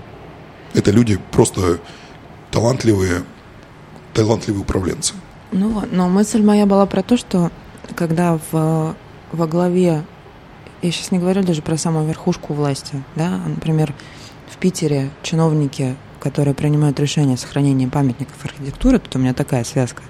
[0.75, 1.79] Это люди просто
[2.51, 3.25] талантливые,
[4.15, 5.15] талантливые управленцы.
[5.53, 7.51] Ну, но мысль моя была про то, что
[7.95, 8.97] когда в,
[9.33, 10.05] во главе,
[10.83, 13.95] я сейчас не говорю даже про самую верхушку власти, да, а, например,
[14.49, 20.03] в Питере чиновники, которые принимают решение о сохранении памятников архитектуры, тут у меня такая связка,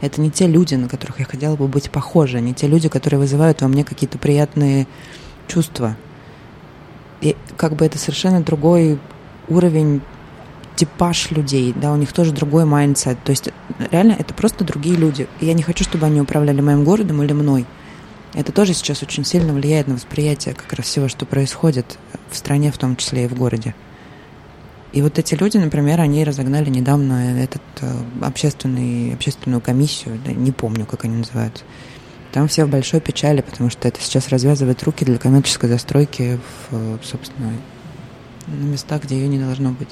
[0.00, 3.18] это не те люди, на которых я хотела бы быть похожа, не те люди, которые
[3.20, 4.86] вызывают во мне какие-то приятные
[5.48, 5.96] чувства.
[7.20, 9.00] И как бы это совершенно другой
[9.48, 10.02] уровень
[10.76, 13.18] типаж людей, да, у них тоже другой mindset.
[13.24, 13.50] То есть
[13.90, 15.26] реально это просто другие люди.
[15.40, 17.66] И я не хочу, чтобы они управляли моим городом или мной.
[18.34, 21.98] Это тоже сейчас очень сильно влияет на восприятие как раз всего, что происходит
[22.30, 23.74] в стране, в том числе и в городе.
[24.92, 30.50] И вот эти люди, например, они разогнали недавно этот э, общественный, общественную комиссию, да, не
[30.50, 31.64] помню, как они называются.
[32.32, 36.38] Там все в большой печали, потому что это сейчас развязывает руки для коммерческой застройки
[36.70, 37.52] в, собственно,
[38.46, 39.88] на местах, где ее не должно быть.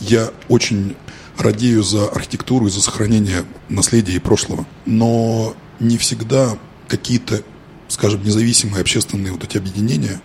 [0.00, 0.96] Я очень
[1.38, 4.66] радею за архитектуру и за сохранение наследия и прошлого.
[4.86, 7.42] Но не всегда какие-то,
[7.88, 10.20] скажем, независимые общественные вот эти объединения,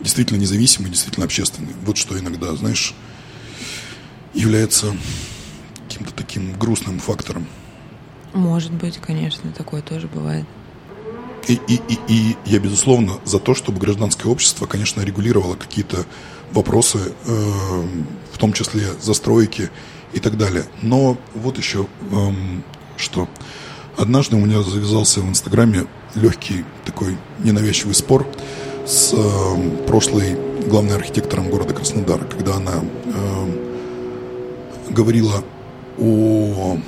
[0.00, 1.74] действительно независимые, действительно общественные.
[1.84, 2.94] Вот что иногда, знаешь,
[4.34, 4.96] является
[5.88, 7.46] каким-то таким грустным фактором.
[8.34, 10.46] Может быть, конечно, такое тоже бывает.
[11.48, 16.04] И, и, и, и я, безусловно, за то, чтобы гражданское общество, конечно, регулировало какие-то
[16.52, 17.88] вопросы, э,
[18.32, 19.70] в том числе застройки
[20.12, 20.66] и так далее.
[20.82, 22.32] Но вот еще э,
[22.96, 23.28] что.
[23.98, 28.26] Однажды у меня завязался в Инстаграме легкий такой ненавязчивый спор
[28.86, 33.68] с э, прошлой главной архитектором города Краснодара, когда она э,
[34.90, 35.44] говорила
[35.98, 36.78] о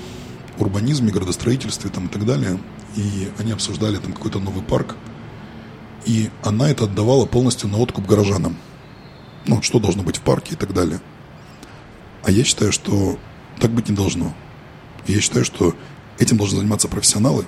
[0.59, 2.59] урбанизме, градостроительстве там, и так далее–
[2.97, 4.97] и они обсуждали там какой-то новый парк,
[6.07, 8.57] и она это отдавала полностью на откуп горожанам.
[9.47, 11.01] Ну, что должно быть в парке и так далее.
[12.23, 13.19] А я считаю, что
[13.59, 14.35] так быть не должно.
[15.07, 15.75] Я считаю, что
[16.21, 17.45] этим должны заниматься профессионалы.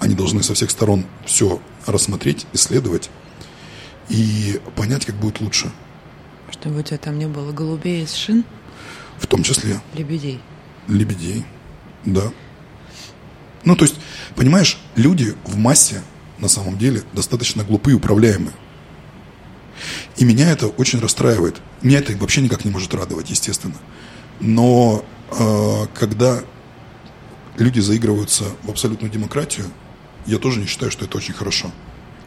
[0.00, 3.10] Они должны со всех сторон все рассмотреть, исследовать
[4.08, 5.70] и понять, как будет лучше.
[6.50, 8.44] Чтобы у тебя там не было голубей из шин?
[9.18, 9.80] В том числе.
[9.94, 10.40] Лебедей.
[10.88, 11.44] Лебедей,
[12.04, 12.32] да.
[13.64, 13.96] Ну, то есть,
[14.34, 16.02] понимаешь, люди в массе
[16.38, 18.54] на самом деле достаточно глупые и управляемые.
[20.16, 21.60] И меня это очень расстраивает.
[21.82, 23.76] Меня это вообще никак не может радовать, естественно.
[24.40, 26.42] Но э, когда
[27.56, 29.66] люди заигрываются в абсолютную демократию,
[30.26, 31.70] я тоже не считаю, что это очень хорошо.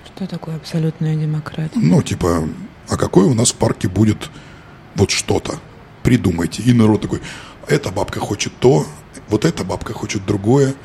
[0.06, 1.80] Что такое абсолютная демократия?
[1.80, 2.48] Ну, типа,
[2.90, 4.30] а какое у нас в парке будет
[4.96, 5.60] вот что-то?
[6.04, 6.62] Придумайте.
[6.64, 7.22] И народ такой,
[7.68, 8.86] эта бабка хочет то,
[9.28, 10.76] вот эта бабка хочет другое.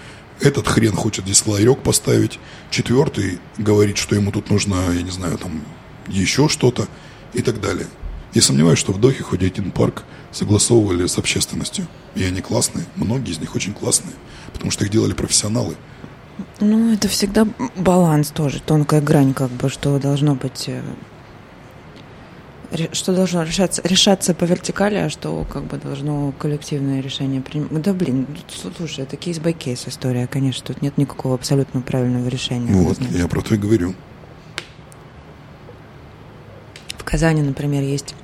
[0.40, 2.38] Этот хрен хочет здесь ларек поставить.
[2.70, 5.62] Четвертый говорит, что ему тут нужно, я не знаю, там
[6.08, 6.88] еще что-то
[7.34, 7.86] и так далее.
[8.34, 11.86] Я сомневаюсь, что в Дохе хоть один парк согласовывали с общественностью.
[12.14, 14.14] И они классные, многие из них очень классные,
[14.52, 15.76] потому что их делали профессионалы.
[16.60, 20.82] Ну, это всегда баланс тоже, тонкая грань, как бы, что должно быть э,
[22.92, 27.82] что должно решаться, решаться по вертикали, а что как бы должно коллективное решение принимать.
[27.82, 28.26] Да блин,
[28.76, 32.72] слушай, это case-by-case история, конечно, тут нет никакого абсолютно правильного решения.
[32.72, 33.94] Вот, я про то и говорю.
[37.00, 38.14] В Казани, например, есть,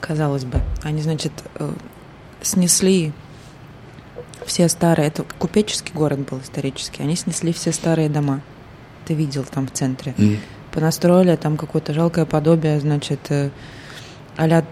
[0.00, 1.72] казалось бы, они, значит, э,
[2.42, 3.12] снесли
[4.44, 8.42] все старые, это купеческий город был исторический, они снесли все старые дома.
[9.06, 10.14] Ты видел там в центре.
[10.18, 10.38] Mm
[10.76, 13.20] понастроили там какое-то жалкое подобие, значит,
[14.36, 14.64] а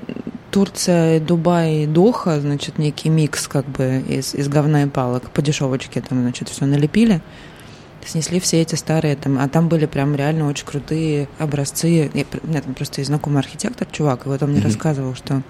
[0.50, 5.30] Турция, Дубай, Доха, значит, некий микс как бы из, из говна и палок.
[5.30, 7.22] По дешевочке там, значит, все налепили.
[8.07, 11.88] Снесли все эти старые там, а там были прям реально очень крутые образцы.
[11.88, 14.64] Я, нет, просто есть знакомый архитектор, чувак, и вот он мне mm-hmm.
[14.64, 15.42] рассказывал, что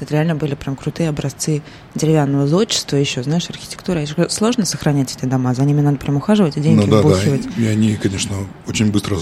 [0.00, 1.62] это реально были прям крутые образцы
[1.94, 4.04] деревянного зодчества еще, знаешь, архитектура.
[4.28, 7.42] Сложно сохранять эти дома, за ними надо прям ухаживать и деньги ну, да, вбухивать.
[7.44, 8.36] Да, и, они, конечно,
[8.66, 9.16] очень быстро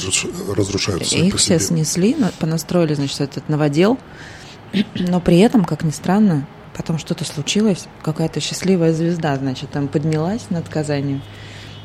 [0.57, 1.17] разрушаются.
[1.17, 3.99] Их все снесли, понастроили, значит, этот новодел,
[4.95, 10.49] но при этом, как ни странно, потом что-то случилось, какая-то счастливая звезда, значит, там поднялась
[10.51, 11.21] над Казанью,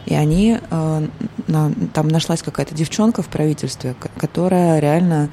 [0.08, 1.08] и они, э,
[1.47, 5.30] на, там нашлась какая-то девчонка в правительстве, которая реально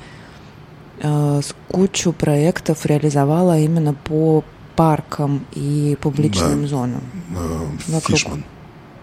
[1.00, 4.42] э, кучу проектов реализовала именно по
[4.74, 6.66] паркам и публичным да.
[6.66, 7.02] зонам.
[7.88, 8.44] Э, Фишман.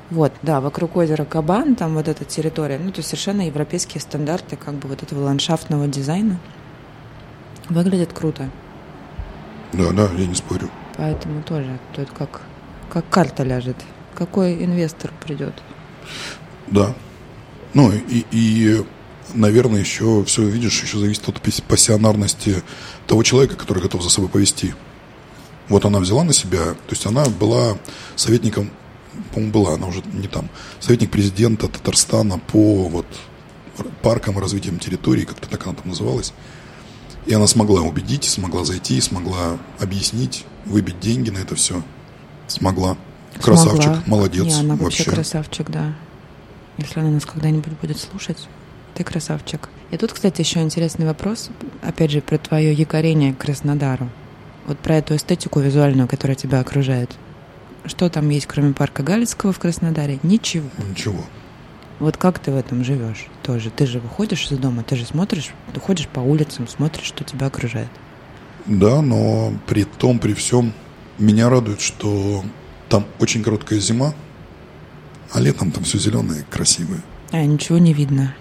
[0.09, 4.57] Вот, да, вокруг озера Кабан, там вот эта территория, ну, то есть совершенно европейские стандарты
[4.57, 6.37] как бы вот этого ландшафтного дизайна.
[7.69, 8.49] Выглядит круто.
[9.71, 10.69] Да, да, я не спорю.
[10.97, 12.41] Поэтому тоже тут как,
[12.89, 13.77] как карта ляжет.
[14.15, 15.53] Какой инвестор придет?
[16.67, 16.93] Да.
[17.73, 18.83] Ну и, и
[19.33, 22.63] наверное, еще все, видишь, еще зависит от пассионарности
[23.07, 24.73] того человека, который готов за собой повести.
[25.69, 27.77] Вот она взяла на себя, то есть она была
[28.15, 28.71] советником,
[29.33, 30.49] по-моему, была, она уже не там,
[30.79, 33.05] советник президента Татарстана по вот
[34.01, 36.33] паркам и развитием территории, как-то так она там называлась.
[37.25, 41.83] И она смогла убедить, смогла зайти, смогла объяснить, выбить деньги на это все.
[42.47, 42.97] Смогла.
[43.39, 44.03] Красавчик, смогла.
[44.07, 44.45] молодец.
[44.45, 45.93] Не, она вообще, вообще красавчик, да.
[46.77, 48.47] Если она нас когда-нибудь будет слушать,
[48.95, 49.69] ты красавчик.
[49.91, 51.49] И тут, кстати, еще интересный вопрос,
[51.81, 54.09] опять же, про твое якорение к Краснодару.
[54.67, 57.11] Вот про эту эстетику визуальную, которая тебя окружает.
[57.85, 60.19] Что там есть, кроме парка Галицкого в Краснодаре?
[60.23, 60.69] Ничего.
[60.89, 61.23] Ничего.
[61.99, 63.69] Вот как ты в этом живешь тоже?
[63.69, 67.47] Ты же выходишь из дома, ты же смотришь, ты ходишь по улицам, смотришь, что тебя
[67.47, 67.89] окружает.
[68.65, 70.73] Да, но при том, при всем,
[71.19, 72.43] меня радует, что
[72.91, 74.13] там очень короткая зима,
[75.31, 77.01] а летом там все зеленое, красивое.
[77.31, 78.35] А, ничего не видно.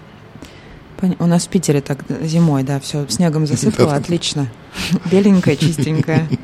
[1.19, 4.51] У нас в Питере так зимой, да, все снегом засыпало, отлично.
[5.11, 6.27] Беленькое, чистенькое.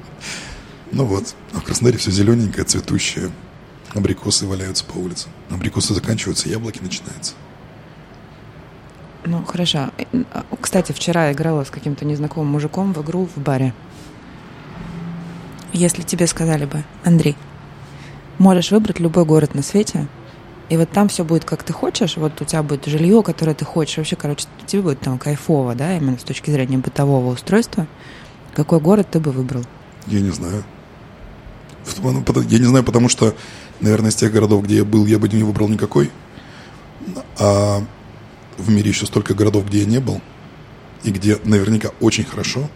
[0.90, 3.30] Ну вот, а в Краснодаре все зелененькое, цветущее.
[3.94, 5.32] Абрикосы валяются по улицам.
[5.50, 7.34] Абрикосы заканчиваются, яблоки начинаются.
[9.26, 9.90] Ну, хорошо.
[10.32, 13.74] А, кстати, вчера играла с каким-то незнакомым мужиком в игру в баре.
[15.74, 17.36] Если тебе сказали бы, Андрей,
[18.38, 20.08] можешь выбрать любой город на свете,
[20.70, 23.66] и вот там все будет как ты хочешь, вот у тебя будет жилье, которое ты
[23.66, 27.88] хочешь, вообще, короче, тебе будет там кайфово, да, именно с точки зрения бытового устройства.
[28.54, 29.64] Какой город ты бы выбрал?
[30.08, 30.64] Я не знаю.
[32.50, 33.34] Я не знаю, потому что
[33.80, 36.10] Наверное, из тех городов, где я был, я бы не выбрал никакой.
[37.40, 37.84] А
[38.58, 40.20] в мире еще столько городов, где я не был,
[41.04, 42.70] и где наверняка очень хорошо.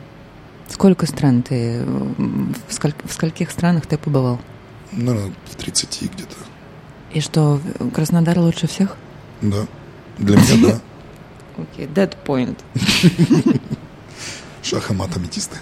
[0.70, 4.40] Сколько стран ты, в, сколь, в скольких странах ты побывал?
[4.92, 6.36] Наверное, в 30 где-то.
[7.14, 7.62] И что,
[7.94, 8.96] Краснодар лучше всех?
[9.42, 9.68] Да,
[10.18, 10.82] для меня да.
[11.74, 12.58] Окей, okay, that point.
[14.64, 15.58] Шахмат аметисты.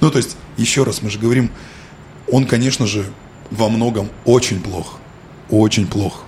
[0.00, 1.50] Ну, то есть, еще раз, мы же говорим,
[2.30, 3.06] он, конечно же,
[3.50, 4.98] во многом очень плох.
[5.50, 6.24] Очень плох.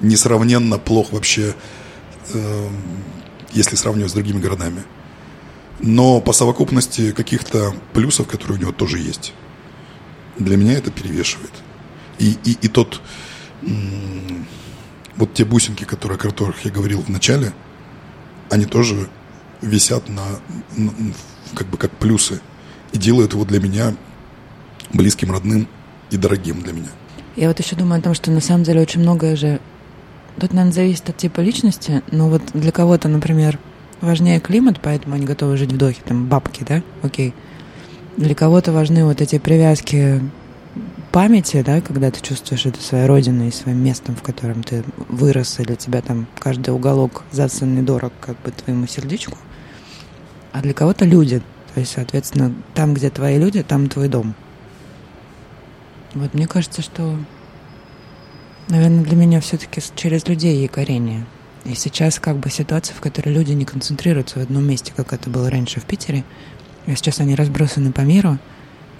[0.00, 1.54] Несравненно плох вообще,
[2.32, 2.68] э,
[3.52, 4.82] если сравнивать с другими городами.
[5.78, 9.34] Но по совокупности каких-то плюсов, которые у него тоже есть,
[10.38, 11.52] для меня это перевешивает.
[12.18, 13.00] И, и, и тот,
[15.16, 17.52] вот те бусинки, которые, о которых я говорил в начале,
[18.50, 19.08] они тоже
[19.62, 20.24] висят на,
[20.76, 20.92] на
[21.54, 22.40] как бы как плюсы
[22.92, 23.94] и делают его для меня
[24.92, 25.68] близким, родным
[26.10, 26.88] и дорогим для меня.
[27.34, 29.60] Я вот еще думаю о том, что на самом деле очень многое же...
[30.38, 33.58] Тут, наверное, зависит от типа личности, но вот для кого-то, например,
[34.02, 37.34] важнее климат, поэтому они готовы жить в дохе, там, бабки, да, окей.
[38.16, 40.22] Для кого-то важны вот эти привязки
[41.12, 45.64] памяти, да, когда ты чувствуешь это своей родиной, своим местом, в котором ты вырос, и
[45.64, 49.36] для тебя там каждый уголок заценный дорог как бы твоему сердечку.
[50.52, 51.42] А для кого-то люди.
[51.74, 54.34] То есть, соответственно, там, где твои люди, там твой дом.
[56.14, 57.18] Вот мне кажется, что,
[58.68, 61.26] наверное, для меня все-таки через людей якорение.
[61.66, 65.28] И сейчас как бы ситуация, в которой люди не концентрируются в одном месте, как это
[65.28, 66.24] было раньше в Питере.
[66.86, 68.38] И сейчас они разбросаны по миру,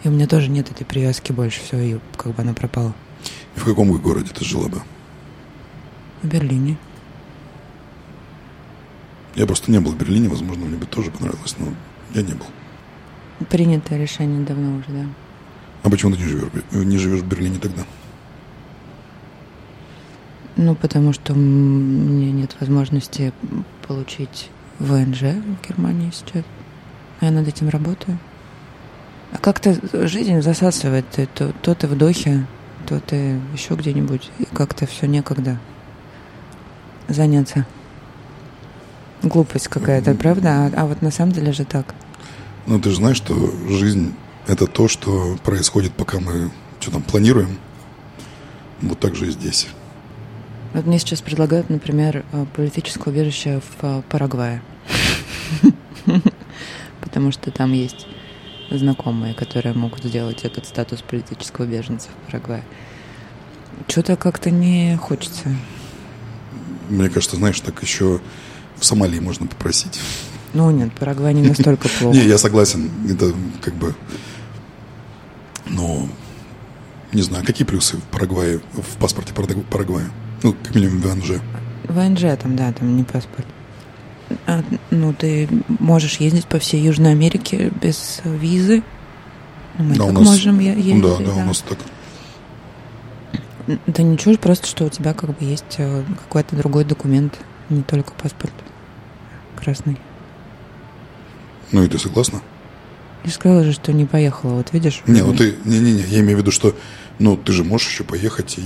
[0.03, 2.93] и у меня тоже нет этой привязки больше, все, и как бы она пропала.
[3.55, 4.83] И в каком городе ты жила бы?
[6.23, 6.77] В Берлине.
[9.35, 11.67] Я просто не был в Берлине, возможно, мне бы тоже понравилось, но
[12.15, 12.47] я не был.
[13.51, 15.07] Принятое решение давно уже, да.
[15.83, 17.85] А почему ты не живешь, не живешь в Берлине тогда?
[20.57, 23.33] Ну, потому что у меня нет возможности
[23.87, 26.45] получить ВНЖ в Германии сейчас.
[27.27, 28.19] Я над этим работаю.
[29.33, 29.75] А как-то
[30.07, 31.07] жизнь засасывает.
[31.11, 32.47] Ты, то, то ты в Дохе,
[32.87, 34.31] то ты еще где-нибудь.
[34.39, 35.59] И как-то все некогда
[37.09, 37.67] заняться.
[39.25, 40.51] Глупость какая-то, правда?
[40.67, 41.97] А, а вот на самом деле же так.
[42.67, 43.35] Ну, ты же знаешь, что
[43.69, 44.15] жизнь
[44.47, 47.59] это то, что происходит, пока мы что там планируем.
[48.83, 49.67] Вот так же и здесь.
[50.75, 54.63] Вот мне сейчас предлагают, например, э, политическое убежище в э, Парагвае.
[57.07, 58.07] Потому что там есть
[58.69, 62.65] знакомые, которые могут сделать этот статус политического беженца в Парагвае.
[63.87, 65.55] Что-то как-то не хочется.
[66.89, 68.21] Мне кажется, знаешь, так еще
[68.77, 70.01] в Сомали можно попросить.
[70.53, 72.17] Ну нет, Парагвай не настолько плохо.
[72.17, 72.91] Не, я согласен.
[73.09, 73.33] Это
[73.63, 73.95] как бы
[75.69, 76.09] но
[77.13, 80.11] Не знаю, какие плюсы в Парагвае, в паспорте Парагвая?
[80.43, 81.41] Ну, как минимум в ВНЖ.
[81.85, 83.47] ВНЖ там, да, там не паспорт.
[84.47, 88.83] А, ну, ты можешь ездить по всей Южной Америке без визы.
[89.79, 91.03] Ну, мы да, так нас, можем ездить.
[91.03, 91.79] Да, да, да, у нас так.
[93.87, 97.37] Да ничего, просто что у тебя как бы есть э, какой-то другой документ,
[97.69, 98.55] не только паспорт
[99.57, 99.99] красный.
[101.73, 102.43] Ну и ты согласна?
[103.25, 105.03] Я сказала же, что не поехала, вот видишь?
[105.07, 106.77] Не, ну ты, не-не-не, я имею в виду, что,
[107.19, 108.65] ну, ты же можешь еще поехать и...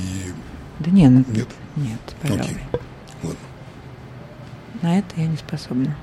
[0.80, 1.24] Да не, ну...
[1.28, 1.48] Нет?
[1.76, 2.42] Нет, пожалуй.
[2.42, 2.56] Окей,
[3.22, 3.38] ладно.
[4.82, 5.94] На это я не способна.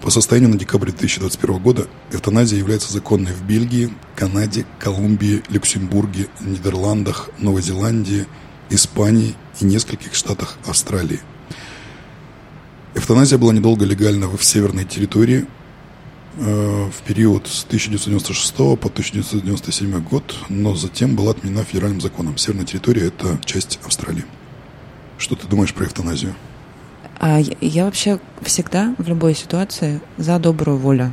[0.00, 7.30] По состоянию на декабрь 2021 года эвтаназия является законной в Бельгии, Канаде, Колумбии, Люксембурге, Нидерландах,
[7.38, 8.26] Новой Зеландии,
[8.70, 11.20] Испании и нескольких штатах Австралии.
[12.94, 15.46] Эвтаназия была недолго легальна в северной территории
[16.36, 22.36] э, в период с 1996 по 1997 год, но затем была отменена федеральным законом.
[22.36, 24.24] Северная территория– это часть Австралии.
[25.18, 26.34] Что ты думаешь про эвтаназию?
[27.18, 31.12] А я вообще всегда в любой ситуации за добрую волю.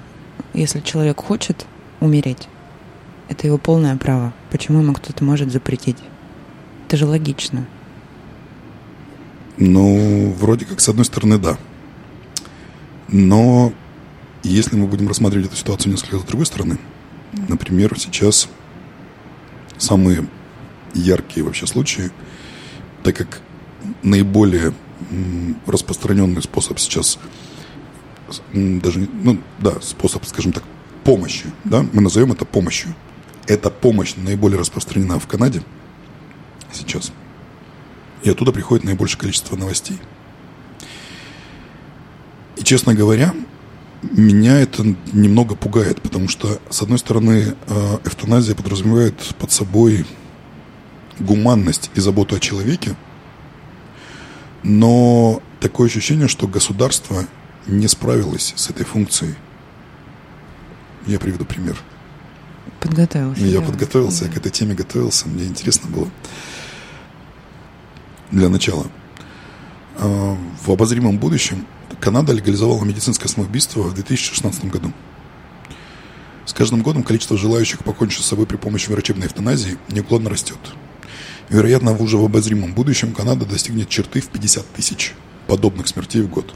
[0.53, 1.65] Если человек хочет
[1.99, 2.47] умереть,
[3.27, 4.33] это его полное право.
[4.51, 5.97] Почему ему кто-то может запретить?
[6.87, 7.65] Это же логично.
[9.57, 11.57] Ну, вроде как, с одной стороны, да.
[13.11, 13.73] Но
[14.41, 16.79] если мы будем рассматривать эту ситуацию несколько с другой стороны,
[17.47, 18.47] например, сейчас
[19.77, 20.27] самые
[20.93, 22.11] яркие вообще случаи,
[23.03, 23.41] так как
[24.01, 24.73] наиболее
[25.65, 27.19] распространенный способ сейчас,
[28.53, 30.63] даже, ну, да, способ, скажем так,
[31.03, 32.95] помощи, да, мы назовем это помощью.
[33.47, 35.61] Эта помощь наиболее распространена в Канаде
[36.71, 37.11] сейчас.
[38.23, 39.99] И оттуда приходит наибольшее количество новостей.
[42.61, 43.33] И, честно говоря,
[44.01, 50.05] меня это немного пугает, потому что, с одной стороны, э, эвтаназия подразумевает под собой
[51.19, 52.95] гуманность и заботу о человеке–
[54.63, 57.25] но такое ощущение, что государство
[57.67, 59.35] не справилось с этой функцией.
[61.07, 61.77] Я приведу пример.
[62.79, 63.43] Подготовился.
[63.43, 63.65] Я да.
[63.65, 64.27] подготовился, да.
[64.27, 66.09] я к этой теме готовился, мне интересно было.
[68.29, 68.85] Для начала.
[69.97, 71.65] А, в обозримом будущем
[72.01, 74.91] Канада легализовала медицинское самоубийство в 2016 году.
[76.45, 80.59] С каждым годом количество желающих покончить с собой при помощи врачебной эвтаназии неуклонно растет–
[81.51, 85.13] Вероятно, уже в обозримом будущем Канада достигнет черты в 50 тысяч
[85.47, 86.53] подобных смертей в год.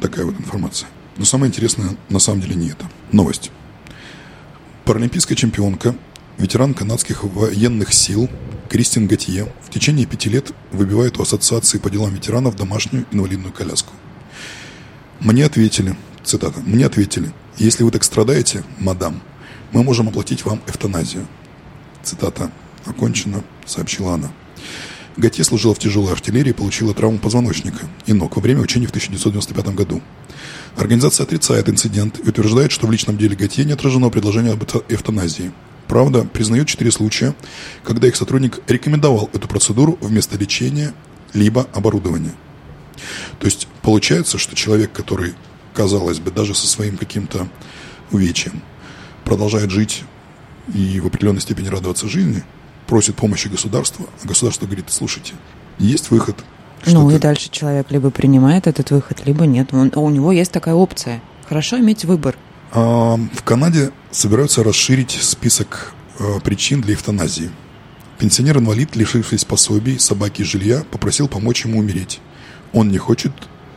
[0.00, 0.88] Такая вот информация.
[1.16, 2.90] Но самое интересное на самом деле не это.
[3.12, 3.52] Новость.
[4.84, 5.94] Паралимпийская чемпионка,
[6.38, 8.28] ветеран канадских военных сил
[8.68, 13.92] Кристин Готье в течение пяти лет выбивает у Ассоциации по делам ветеранов домашнюю инвалидную коляску.
[15.20, 19.20] Мне ответили, цитата, «Мне ответили, если вы так страдаете, мадам,
[19.72, 21.26] мы можем оплатить вам эвтаназию».
[22.04, 22.52] Цитата
[22.84, 24.30] окончено, сообщила она.
[25.16, 28.90] Готье служила в тяжелой артиллерии и получила травму позвоночника и ног во время учений в
[28.90, 30.00] 1995 году.
[30.76, 35.50] Организация отрицает инцидент и утверждает, что в личном деле Готье не отражено предложение об эвтаназии.
[35.88, 37.34] Правда, признает четыре случая,
[37.82, 40.94] когда их сотрудник рекомендовал эту процедуру вместо лечения
[41.34, 42.34] либо оборудования.
[43.38, 45.34] То есть получается, что человек, который,
[45.74, 47.48] казалось бы, даже со своим каким-то
[48.10, 48.62] увечьем,
[49.24, 50.04] продолжает жить
[50.74, 52.42] и в определенной степени радоваться жизни–
[52.88, 55.34] просит помощи государства, а государство говорит, слушайте,
[55.78, 56.36] есть выход.
[56.86, 59.72] Ну и дальше человек либо принимает этот выход, либо нет.
[59.72, 61.20] Он, у него есть такая опция.
[61.48, 62.36] Хорошо иметь выбор.
[62.72, 67.50] А, в Канаде собираются расширить список а, причин для эвтаназии.
[68.18, 72.20] Пенсионер-инвалид, лишившись пособий, собаки и жилья, попросил помочь ему умереть.
[72.72, 73.32] Он не хочет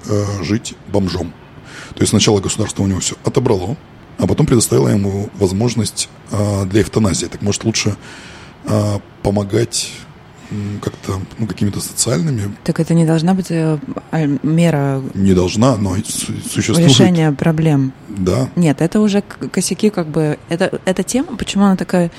[0.09, 1.33] а, жить бомжом.
[1.95, 3.77] То есть сначала государство у него все отобрало,
[4.17, 7.25] а потом предоставило ему возможность а, для эвтаназии.
[7.25, 7.95] Так может лучше
[8.65, 9.91] а, помогать
[10.81, 12.53] как-то ну, какими-то социальными.
[12.63, 13.77] Так это не должна быть э,
[14.11, 15.01] а, мера.
[15.13, 16.89] Не должна, но существует.
[16.89, 17.93] Решение проблем.
[18.09, 18.49] Да.
[18.55, 20.37] Нет, это уже косяки, как бы.
[20.49, 22.11] Это, эта тема, почему она такая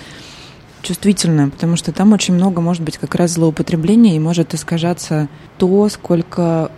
[0.83, 5.29] чувствительная, потому что там очень много, может быть, как раз злоупотребления, и может искажаться
[5.59, 6.71] то, сколько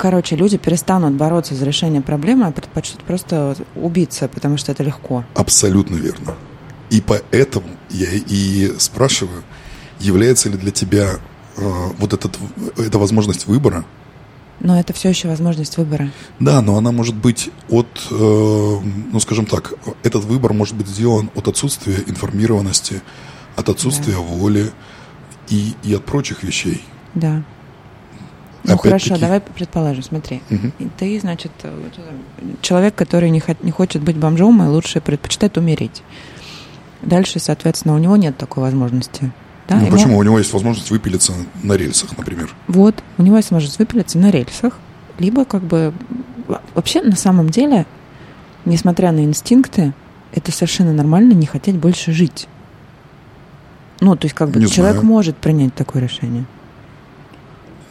[0.00, 5.24] короче, люди перестанут бороться за решение проблемы, а предпочтут просто убиться, потому что это легко.
[5.34, 6.34] Абсолютно верно.
[6.88, 9.42] И поэтому я и спрашиваю,
[10.00, 11.16] является ли для тебя
[11.56, 11.60] э,
[11.98, 12.38] вот этот,
[12.78, 13.84] эта возможность выбора?
[14.60, 16.10] Но это все еще возможность выбора.
[16.38, 17.79] Да, но она может быть от,
[18.10, 23.02] ну скажем так, этот выбор может быть сделан от отсутствия информированности,
[23.56, 24.20] от отсутствия да.
[24.20, 24.72] воли.
[25.50, 26.82] и, и от прочих вещей.
[27.14, 27.42] Да.
[28.64, 30.42] Ну хорошо, давай предположим, смотри.
[30.50, 30.90] Угу.
[30.98, 31.50] Ты, значит,
[32.60, 36.02] человек, который не, не хочет быть бомжом, и лучше предпочитает умереть.
[37.02, 39.32] Дальше, соответственно, у него нет такой возможности.
[39.68, 39.96] Да, ну ему...
[39.96, 40.18] почему?
[40.18, 41.32] У него есть возможность выпилиться
[41.62, 42.54] на рельсах, например.
[42.68, 44.78] Вот, у него есть возможность выпилиться на рельсах,
[45.18, 45.94] либо как бы
[46.74, 47.86] вообще на самом деле,
[48.64, 49.92] несмотря на инстинкты,
[50.32, 52.48] это совершенно нормально не хотеть больше жить.
[54.00, 55.06] Ну, то есть как бы не человек знаю.
[55.06, 56.44] может принять такое решение.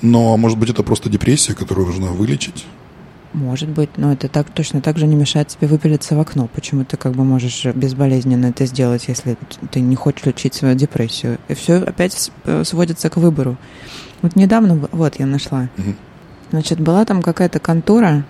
[0.01, 2.66] Но, может быть, это просто депрессия, которую нужно вылечить?
[3.34, 6.49] Может быть, но это так точно так же не мешает тебе выпилиться в окно.
[6.51, 9.38] Почему ты как бы можешь безболезненно это сделать, если
[9.70, 11.38] ты не хочешь лечить свою депрессию?
[11.47, 13.57] И все опять э, сводится к выбору.
[14.24, 15.70] Вот недавно, вот я нашла.
[15.78, 15.93] Угу.
[16.51, 18.26] Значит, была там какая-то контора.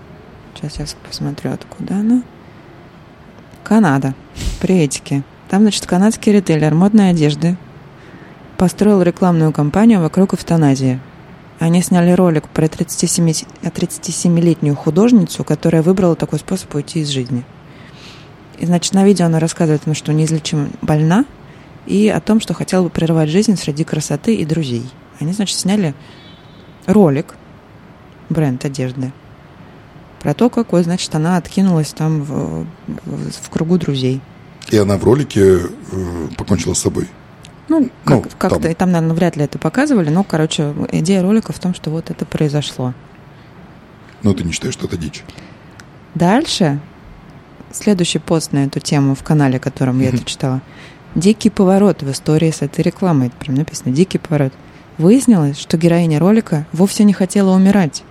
[0.61, 2.21] Сейчас я посмотрю, откуда она.
[3.63, 4.13] Канада.
[4.59, 5.23] Приветики.
[5.49, 7.55] Там, значит, канадский ритейлер модной одежды
[8.57, 10.99] построил рекламную кампанию вокруг эвтаназии.
[11.59, 13.29] Они сняли ролик про 37,
[13.63, 17.45] 37-летнюю художницу, которая выбрала такой способ уйти из жизни.
[18.57, 21.23] И, значит, на видео она рассказывает, ну, что неизлечимо больна,
[21.85, 24.89] и о том, что хотела бы прерывать жизнь среди красоты и друзей.
[25.19, 25.93] Они, значит, сняли
[26.85, 27.35] ролик,
[28.29, 29.13] бренд одежды,
[30.19, 32.65] про то, какой, значит, она откинулась там в,
[33.05, 34.21] в, кругу друзей.
[34.69, 35.59] И она в ролике
[35.91, 37.07] э, покончила с собой?
[37.69, 38.71] Ну, как, ну как-то, там.
[38.71, 42.09] и там, наверное, вряд ли это показывали, но, короче, идея ролика в том, что вот
[42.09, 42.93] это произошло.
[44.23, 45.23] Но ты не считаешь, что это дичь?
[46.15, 46.79] Дальше,
[47.71, 50.61] следующий пост на эту тему в канале, котором я это читала.
[51.15, 53.27] Дикий поворот в истории с этой рекламой.
[53.27, 54.53] Это прям написано «Дикий поворот».
[54.97, 58.03] Выяснилось, что героиня ролика вовсе не хотела умирать.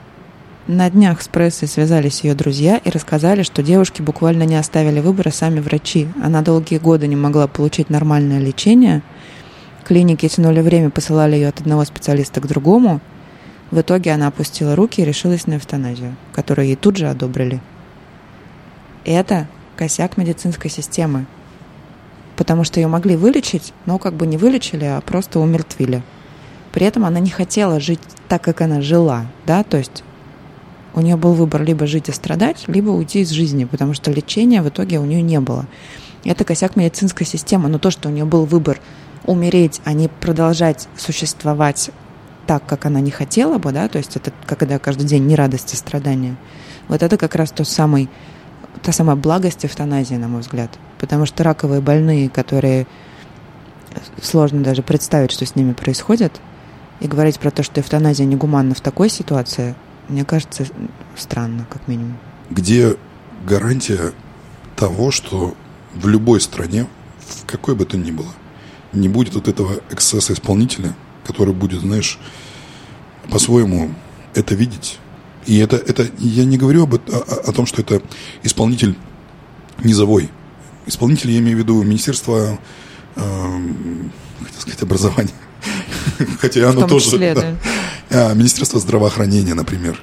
[0.69, 5.31] На днях с прессой связались ее друзья и рассказали, что девушке буквально не оставили выбора
[5.31, 6.07] сами врачи.
[6.23, 9.03] Она долгие годы не могла получить нормальное лечение–
[9.89, 13.01] Клиники тянули время, посылали ее от одного специалиста к другому.
[13.71, 17.62] В итоге она опустила руки и решилась на эвтаназию, которую ей тут же одобрили.
[19.07, 21.25] Это косяк медицинской системы,
[22.37, 26.03] потому что ее могли вылечить, но как бы не вылечили, а просто умертвили.
[26.71, 30.05] При этом она не хотела жить так, как она жила, да, то есть
[30.95, 34.62] у нее был выбор либо жить и страдать, либо уйти из жизни, потому что лечения
[34.62, 35.66] в итоге у нее не было.
[36.24, 38.80] Это косяк медицинской системы, но то, что у нее был выбор
[39.24, 41.91] умереть, а не продолжать существовать
[42.47, 45.74] так, как она не хотела бы, да, то есть это когда каждый день не радость,
[45.74, 46.36] а страдания.
[46.89, 48.09] Вот это как раз тот самый,
[48.82, 50.70] та самая благость эвтаназии, на мой взгляд.
[50.99, 52.86] Потому что раковые больные, которые
[54.22, 56.41] сложно даже представить, что с ними происходит,
[57.01, 59.74] и говорить про то, что эвтаназия негуманна в такой ситуации,
[60.09, 60.66] мне кажется,
[61.16, 62.18] странно, как минимум.
[62.50, 62.96] Где
[63.46, 64.12] гарантия
[64.76, 65.54] того, что
[65.94, 66.86] в любой стране,
[67.18, 68.32] в какой бы то ни было,
[68.92, 70.94] не будет вот этого эксцесса исполнителя,
[71.26, 72.18] который будет, знаешь,
[73.30, 73.94] по-своему
[74.34, 74.98] это видеть.
[75.46, 78.02] И это, это я не говорю об, о, о том, что это
[78.42, 78.96] исполнитель
[79.82, 80.30] низовой.
[80.86, 82.59] Исполнитель, я имею в виду Министерство,
[83.16, 83.59] э,
[84.40, 85.34] хотел сказать, образования.
[86.40, 87.18] Хотя оно тоже...
[87.18, 87.57] Да.
[88.11, 90.01] А, Министерство здравоохранения, например,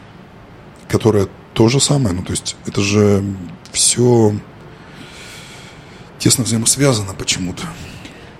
[0.87, 2.15] которое то же самое.
[2.15, 3.23] Ну, то есть это же
[3.71, 4.33] все
[6.19, 7.63] тесно взаимосвязано почему-то.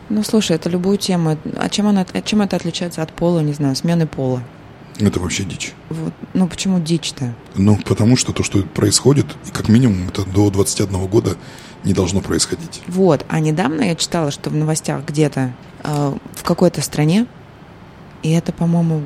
[0.10, 1.38] Ну, слушай, это любую тему.
[1.58, 4.43] А чем, она, чем это отличается от пола, не знаю, смены пола?
[4.99, 5.74] Это вообще дичь.
[5.89, 6.14] Вот.
[6.34, 7.34] Ну, почему дичь-то?
[7.56, 11.36] Ну, потому что то, что происходит, и как минимум это до 21 года
[11.84, 12.82] не должно происходить.
[12.88, 13.26] Вот.
[13.28, 15.53] А недавно я читала, что в новостях где-то
[15.84, 17.26] э, в какой-то стране,
[18.26, 19.04] и это, по-моему,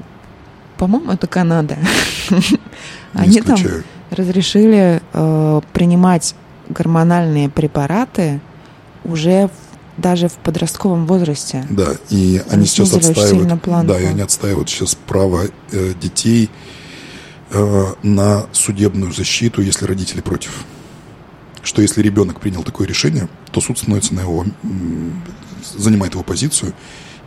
[0.78, 1.78] по-моему, это Канада,
[3.14, 3.58] они там
[4.12, 6.36] разрешили э, принимать
[6.70, 8.40] гормональные препараты
[9.04, 9.52] уже в
[9.98, 11.66] даже в подростковом возрасте.
[11.70, 15.42] Да, и они сейчас отстаивают, да, и они отстаивают сейчас право
[15.72, 16.50] э, детей
[17.52, 20.64] э, на судебную защиту, если родители против.
[21.64, 24.46] Что если ребенок принял такое решение, то суд становится на его,
[25.76, 26.74] занимает его позицию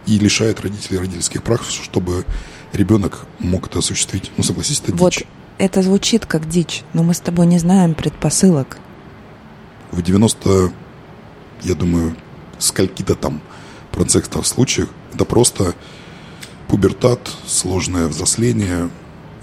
[0.06, 2.24] и лишает родителей родительских прав, чтобы
[2.72, 4.30] ребенок мог это осуществить.
[4.36, 5.24] Ну, согласись, это вот дичь.
[5.58, 8.78] Это звучит как дичь, но мы с тобой не знаем предпосылок.
[9.90, 10.72] В 90,
[11.62, 12.16] я думаю,
[12.58, 13.42] скольки-то там
[13.90, 15.74] процентов случаев это просто
[16.68, 18.88] пубертат, сложное взросление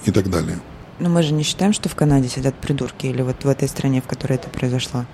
[0.06, 0.60] и так далее.
[1.00, 4.02] Но мы же не считаем, что в Канаде сидят придурки или вот в этой стране,
[4.02, 5.06] в которой это произошло.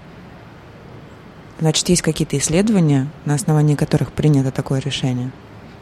[1.59, 5.31] Значит, есть какие-то исследования, на основании которых принято такое решение,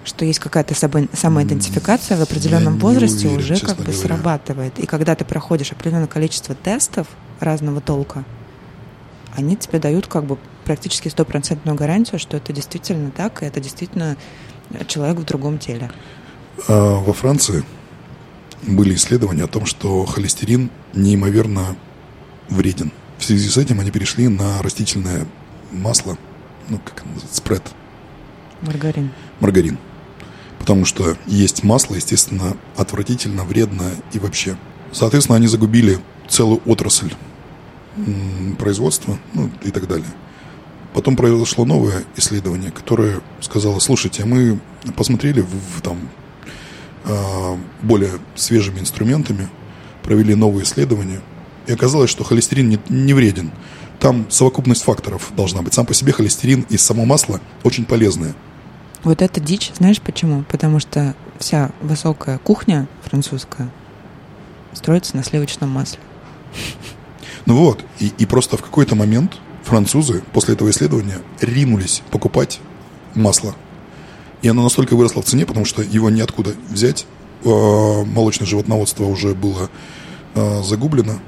[0.05, 3.99] что есть какая-то самоидентификация в определенном возрасте уверен, уже как бы говоря.
[3.99, 4.79] срабатывает.
[4.79, 7.07] И когда ты проходишь определенное количество тестов
[7.39, 8.23] разного толка,
[9.35, 14.15] они тебе дают как бы практически стопроцентную гарантию, что это действительно так, и это действительно
[14.87, 15.91] человек в другом теле.
[16.67, 17.63] А во Франции
[18.61, 21.75] были исследования о том, что холестерин неимоверно
[22.49, 22.91] вреден.
[23.17, 25.25] В связи с этим они перешли на растительное
[25.73, 26.17] масло,
[26.69, 27.63] ну, как это называется, спред.
[28.61, 29.11] Маргарин.
[29.39, 29.77] Маргарин.
[30.59, 34.55] Потому что есть масло, естественно, отвратительно, вредно и вообще.
[34.91, 35.99] Соответственно, они загубили
[36.29, 37.13] целую отрасль
[38.57, 40.07] производства ну, и так далее.
[40.93, 44.59] Потом произошло новое исследование, которое сказало, слушайте, мы
[44.95, 45.97] посмотрели в, в там
[47.05, 49.49] э, более свежими инструментами,
[50.03, 51.21] провели новые исследования,
[51.65, 53.51] и оказалось, что холестерин не, не вреден.
[53.99, 55.73] Там совокупность факторов должна быть.
[55.73, 58.33] Сам по себе холестерин и само масло очень полезные.
[59.03, 60.43] Вот это дичь, знаешь почему?
[60.49, 63.69] Потому что вся высокая кухня французская
[64.73, 65.99] строится на сливочном масле.
[67.45, 72.59] Ну вот, и, и просто в какой-то момент французы после этого исследования ринулись покупать
[73.15, 73.55] масло.
[74.41, 77.05] И оно настолько выросло в цене, потому что его неоткуда взять.
[77.45, 79.69] А, молочное животноводство уже было
[80.35, 81.19] а, загублено.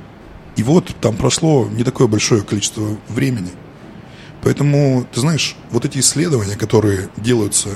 [0.56, 3.52] И вот там прошло не такое большое количество времени.
[4.42, 7.70] Поэтому, ты знаешь, вот эти исследования, которые делаются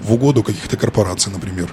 [0.00, 1.72] в угоду каких-то корпораций, например,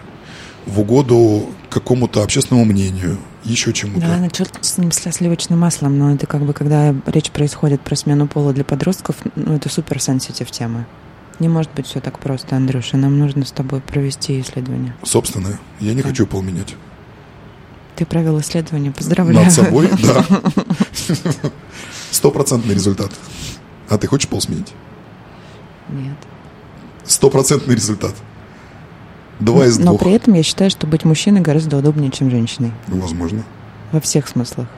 [0.66, 4.02] в угоду какому-то общественному мнению, еще чему-то.
[4.02, 7.96] Да, ладно, черт с ним, сливочным маслом, но это как бы, когда речь происходит про
[7.96, 10.86] смену пола для подростков, ну, это супер сенситив тема.
[11.40, 12.98] Не может быть все так просто, Андрюша.
[12.98, 14.94] Нам нужно с тобой провести исследование.
[15.04, 15.58] Собственное.
[15.80, 16.10] Я не да.
[16.10, 16.76] хочу пол менять.
[18.00, 19.44] Ты провел исследование, поздравляю.
[19.44, 20.26] Над собой, да.
[22.12, 23.12] Стопроцентный результат.
[23.90, 24.72] А ты хочешь пол сменить?
[25.90, 26.16] Нет.
[27.04, 28.16] Стопроцентный результат.
[29.42, 30.00] Два из Но двух.
[30.00, 32.72] при этом я считаю, что быть мужчиной гораздо удобнее, чем женщиной.
[32.88, 33.44] Возможно.
[33.92, 34.70] Во всех смыслах.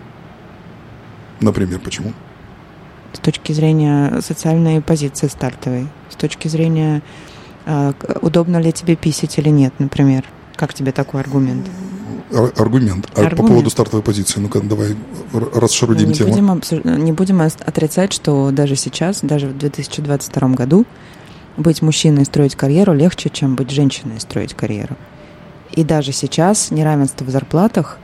[1.42, 2.14] Например, почему?
[3.14, 5.88] С точки зрения социальной позиции стартовой.
[6.10, 7.04] С точки зрения,
[7.68, 7.94] э,
[8.24, 10.26] удобно ли тебе писать или нет, например.
[10.56, 11.68] Как тебе такой аргумент?
[12.34, 13.08] Ар- аргумент.
[13.16, 13.38] А аргумент.
[13.38, 14.96] по поводу стартовой позиции, ну-ка давай
[15.34, 16.30] расшарудим не тему.
[16.30, 16.84] Будем обсуж...
[16.84, 20.86] Не будем отрицать, что даже сейчас, даже в 2022 году,
[21.58, 24.96] быть мужчиной и строить карьеру легче, чем быть женщиной и строить карьеру.
[25.74, 27.98] И даже сейчас неравенство в зарплатах,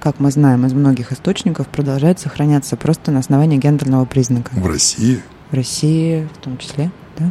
[0.00, 4.50] как мы знаем из многих источников, продолжает сохраняться просто на основании гендерного признака.
[4.54, 5.22] В России?
[5.50, 7.30] В России в том числе, да.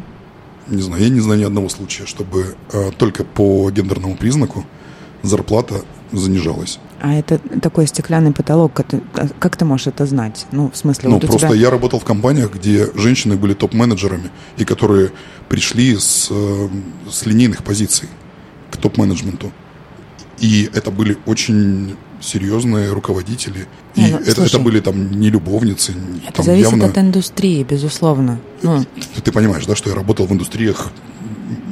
[0.67, 4.65] Не знаю, я не знаю ни одного случая, чтобы э, только по гендерному признаку
[5.23, 5.81] зарплата
[6.11, 6.79] занижалась.
[6.99, 9.01] А это такой стеклянный потолок, как ты,
[9.39, 10.47] как ты можешь это знать?
[10.51, 11.57] Ну, в смысле, ну, вот просто тебя...
[11.57, 15.11] я работал в компаниях, где женщины были топ-менеджерами, и которые
[15.49, 16.69] пришли с, э,
[17.09, 18.09] с линейных позиций
[18.71, 19.51] к топ-менеджменту.
[20.39, 23.67] И это были очень серьезные руководители.
[23.95, 25.93] И ну, это, слушай, это были там не любовницы.
[26.25, 26.85] Это там зависит явно...
[26.85, 28.39] от индустрии, безусловно.
[28.61, 28.85] Ну.
[29.15, 30.91] Ты, ты понимаешь, да, что я работал в индустриях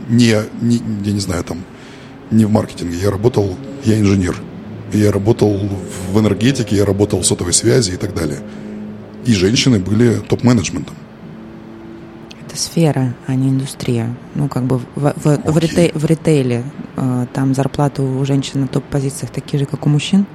[0.09, 1.63] не, не, я не знаю, там,
[2.31, 2.97] не в маркетинге.
[2.97, 3.55] Я работал,
[3.85, 4.35] я инженер.
[4.93, 5.57] Я работал
[6.11, 8.39] в энергетике, я работал в сотовой связи и так далее.
[9.25, 10.95] И женщины были топ-менеджментом.
[12.45, 14.15] Это сфера, а не индустрия.
[14.35, 16.63] Ну, как бы в, в, в, ритей, в ритейле
[16.95, 20.25] э, там зарплаты у женщин на топ-позициях такие же, как у мужчин?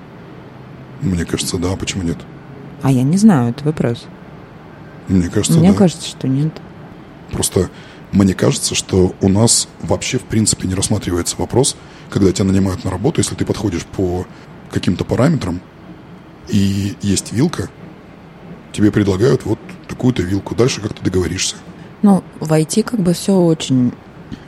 [1.00, 1.76] Мне кажется, да.
[1.76, 2.18] Почему нет?
[2.82, 4.06] А я не знаю, это вопрос.
[5.08, 5.78] Мне кажется, Мне да.
[5.78, 6.52] кажется, что нет.
[7.32, 7.70] Просто
[8.12, 11.76] мне кажется, что у нас вообще в принципе не рассматривается вопрос,
[12.10, 14.26] когда тебя нанимают на работу, если ты подходишь по
[14.70, 15.60] каким-то параметрам,
[16.48, 17.68] и есть вилка,
[18.72, 19.58] тебе предлагают вот
[19.88, 20.54] такую-то вилку.
[20.54, 21.56] Дальше как ты договоришься.
[22.02, 23.92] Ну, в IT как бы все очень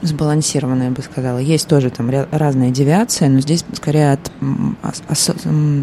[0.01, 1.37] сбалансированно, я бы сказала.
[1.37, 4.31] Есть тоже там разные девиации, но здесь скорее от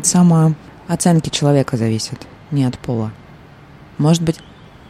[0.05, 3.13] самооценки человека зависит, не от пола.
[3.99, 4.39] Может быть,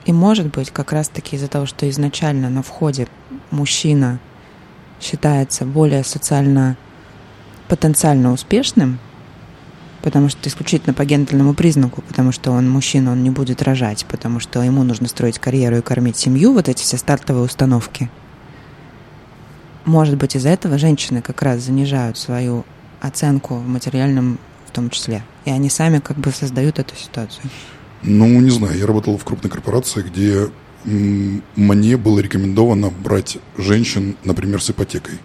[0.07, 3.09] и может быть как раз-таки из-за того, что изначально на входе
[3.51, 4.21] мужчина
[5.01, 6.77] считается более социально
[7.69, 8.99] потенциально успешным,
[10.03, 14.41] потому что исключительно по гендерному признаку, потому что он мужчина, он не будет рожать, потому
[14.41, 18.11] что ему нужно строить карьеру и кормить семью, вот эти все стартовые установки.
[19.85, 22.65] Может быть, из-за этого женщины как раз занижают свою
[23.01, 24.39] оценку в материальном
[24.71, 25.23] в том числе.
[25.45, 27.43] И они сами как бы создают эту ситуацию.
[28.03, 30.49] Ну, не знаю, я работал в крупной корпорации, где
[30.85, 35.19] мне было рекомендовано брать женщин, например, с ипотекой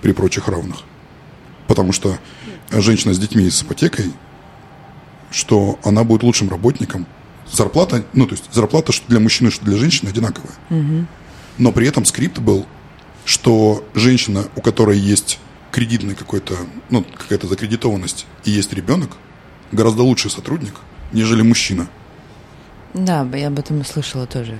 [0.00, 0.78] при прочих равных.
[1.66, 2.18] Потому что
[2.70, 4.12] женщина с детьми и с ипотекой,
[5.30, 7.06] что она будет лучшим работником.
[7.50, 10.52] Зарплата, ну, то есть зарплата что для мужчины, что для женщины одинаковая.
[10.70, 11.06] Угу.
[11.58, 12.66] Но при этом скрипт был,
[13.24, 15.38] что женщина, у которой есть
[15.70, 16.56] кредитный какой-то,
[16.90, 19.10] ну, какая-то закредитованность и есть ребенок,
[19.72, 20.74] гораздо лучший сотрудник,
[21.12, 21.88] нежели мужчина.
[22.94, 24.58] Да, я об этом слышала тоже.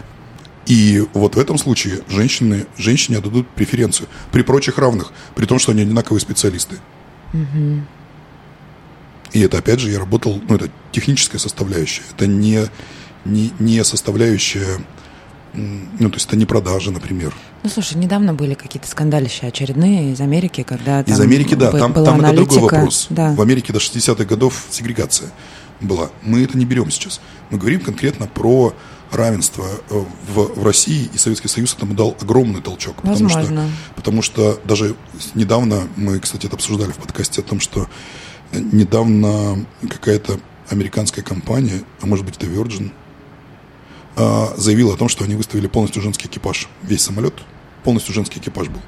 [0.68, 5.72] И вот в этом случае женщины, женщине отдадут преференцию при прочих равных, при том, что
[5.72, 6.76] они одинаковые специалисты.
[7.32, 7.80] Угу.
[9.32, 12.66] И это, опять же, я работал, ну, это техническая составляющая, это не,
[13.24, 14.78] не, не составляющая,
[15.54, 17.34] ну, то есть это не продажа, например.
[17.62, 22.20] Ну, слушай, недавно были какие-то скандалища очередные из Америки, когда Из Америки, да, там, там
[22.20, 23.06] это другой вопрос.
[23.08, 23.32] Да.
[23.32, 25.30] В Америке до 60-х годов сегрегация
[25.80, 26.10] была.
[26.22, 27.20] Мы это не берем сейчас.
[27.48, 28.74] Мы говорим конкретно про
[29.12, 32.96] равенство э, в, в России, и Советский Союз этому дал огромный толчок.
[33.02, 33.68] Возможно.
[33.94, 34.96] Потому что, потому что даже
[35.34, 37.88] недавно, мы, кстати, это обсуждали в подкасте о том, что
[38.52, 42.92] недавно какая-то американская компания, а может быть это Virgin,
[44.16, 46.68] а, заявила о том, что они выставили полностью женский экипаж.
[46.82, 47.34] Весь самолет
[47.84, 48.80] полностью женский экипаж был.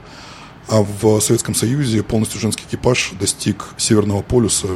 [0.68, 4.68] А в Советском Союзе полностью женский экипаж достиг Северного полюса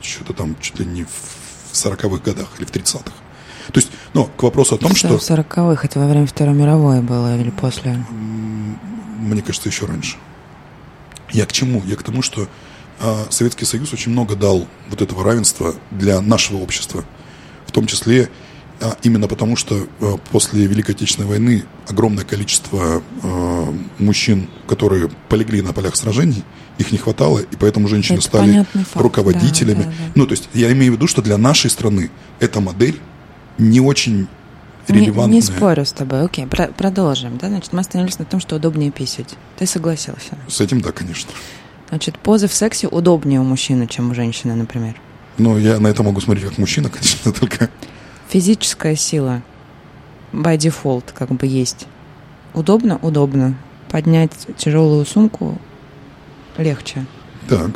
[0.00, 3.12] что-то там чуть ли не в 40-х годах или в 30-х.
[3.72, 5.18] То есть, ну, к вопросу о том, что...
[5.18, 8.04] В 40-х, это во время Второй мировой было или после?
[8.10, 10.16] Мне кажется, еще раньше.
[11.32, 11.82] Я к чему?
[11.86, 12.48] Я к тому, что
[13.00, 17.04] э, Советский Союз очень много дал вот этого равенства для нашего общества.
[17.66, 18.30] В том числе
[18.80, 25.62] э, именно потому, что э, после Великой Отечественной войны огромное количество э, мужчин, которые полегли
[25.62, 26.44] на полях сражений,
[26.78, 29.82] их не хватало, и поэтому женщины это стали факт, руководителями.
[29.82, 30.12] Да, да, да.
[30.14, 32.98] Ну, то есть я имею в виду, что для нашей страны эта модель
[33.60, 34.26] не очень
[34.88, 35.26] релевантная.
[35.26, 36.24] Не, не спорю с тобой.
[36.24, 37.38] Окей, про продолжим.
[37.38, 37.48] Да?
[37.48, 39.36] Значит, мы остановились на том, что удобнее писать.
[39.58, 40.36] Ты согласился?
[40.48, 41.30] С этим да, конечно.
[41.88, 44.96] Значит, позы в сексе удобнее у мужчины, чем у женщины, например.
[45.38, 47.70] Ну, я на это могу смотреть как мужчина, конечно, только...
[48.28, 49.42] Физическая сила
[50.32, 51.86] by default как бы есть.
[52.54, 52.98] Удобно?
[53.02, 53.56] Удобно.
[53.90, 55.58] Поднять тяжелую сумку
[56.56, 57.06] легче.
[57.48, 57.70] Так.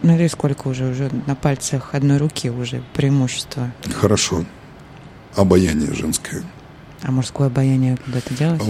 [0.00, 3.70] Смотри, сколько уже, уже на пальцах одной руки уже преимущество.
[3.94, 4.44] Хорошо
[5.36, 6.42] обаяние женское.
[7.02, 8.62] А мужское обаяние когда-то делать?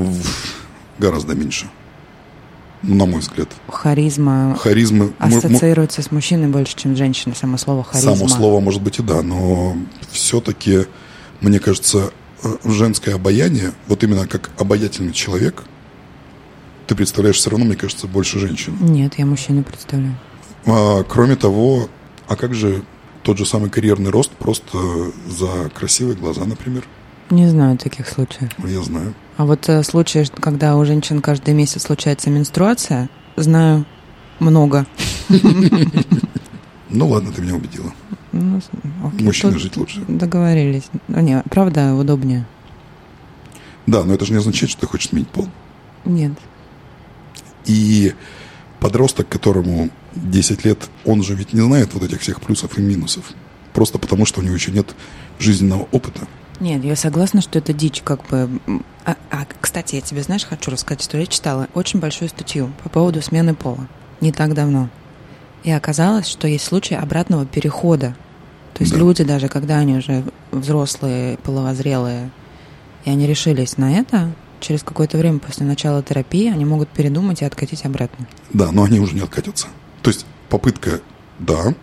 [0.98, 1.66] Гораздо меньше.
[2.82, 3.48] На мой взгляд.
[3.68, 7.36] Харизма, харизма ассоциируется мы, с мужчиной больше, чем с женщиной.
[7.36, 8.14] Само слово харизма.
[8.16, 9.76] Само слово, может быть, и да, но
[10.10, 10.86] все-таки,
[11.42, 12.10] мне кажется,
[12.42, 15.62] э, женское обаяние, вот именно как обаятельный человек,
[16.86, 18.76] ты представляешь все равно, мне кажется, больше женщин.
[18.80, 20.16] Нет, я мужчину представляю.
[20.64, 21.90] А, кроме того,
[22.28, 22.82] а как же
[23.30, 24.76] тот же самый карьерный рост просто
[25.28, 26.82] за красивые глаза, например.
[27.30, 28.50] Не знаю таких случаев.
[28.58, 29.14] Я знаю.
[29.36, 33.86] А вот э, случаи, когда у женщин каждый месяц случается менструация, знаю
[34.40, 34.84] много.
[36.92, 37.92] Ну ладно, ты меня убедила.
[38.32, 38.60] Ну,
[39.20, 40.02] Мужчина жить лучше.
[40.08, 40.88] Договорились.
[41.06, 42.48] Ну, не, правда, удобнее.
[43.86, 45.48] Да, но это же не означает, что ты хочешь сменить пол.
[46.04, 46.32] Нет.
[47.64, 48.12] И
[48.80, 53.24] подросток, которому 10 лет, он же ведь не знает вот этих всех плюсов и минусов.
[53.72, 54.94] Просто потому, что у него еще нет
[55.38, 56.26] жизненного опыта.
[56.58, 58.60] Нет, я согласна, что это дичь, как бы.
[59.04, 62.88] А, а, кстати, я тебе, знаешь, хочу рассказать, что я читала очень большую статью по
[62.90, 63.88] поводу смены пола
[64.20, 64.88] не так давно.
[65.64, 68.14] И оказалось, что есть случаи обратного перехода.
[68.74, 68.98] То есть да.
[68.98, 72.30] люди даже, когда они уже взрослые, половозрелые,
[73.04, 77.44] и они решились на это, через какое-то время после начала терапии они могут передумать и
[77.44, 78.26] откатить обратно.
[78.52, 79.68] Да, но они уже не откатятся.
[80.02, 81.00] То есть попытка,
[81.38, 81.74] да,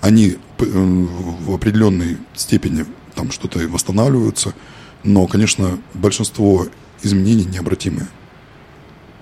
[0.00, 2.84] они э, в определенной степени
[3.14, 4.54] там что-то восстанавливаются,
[5.02, 6.66] но, конечно, большинство
[7.02, 8.08] изменений необратимые,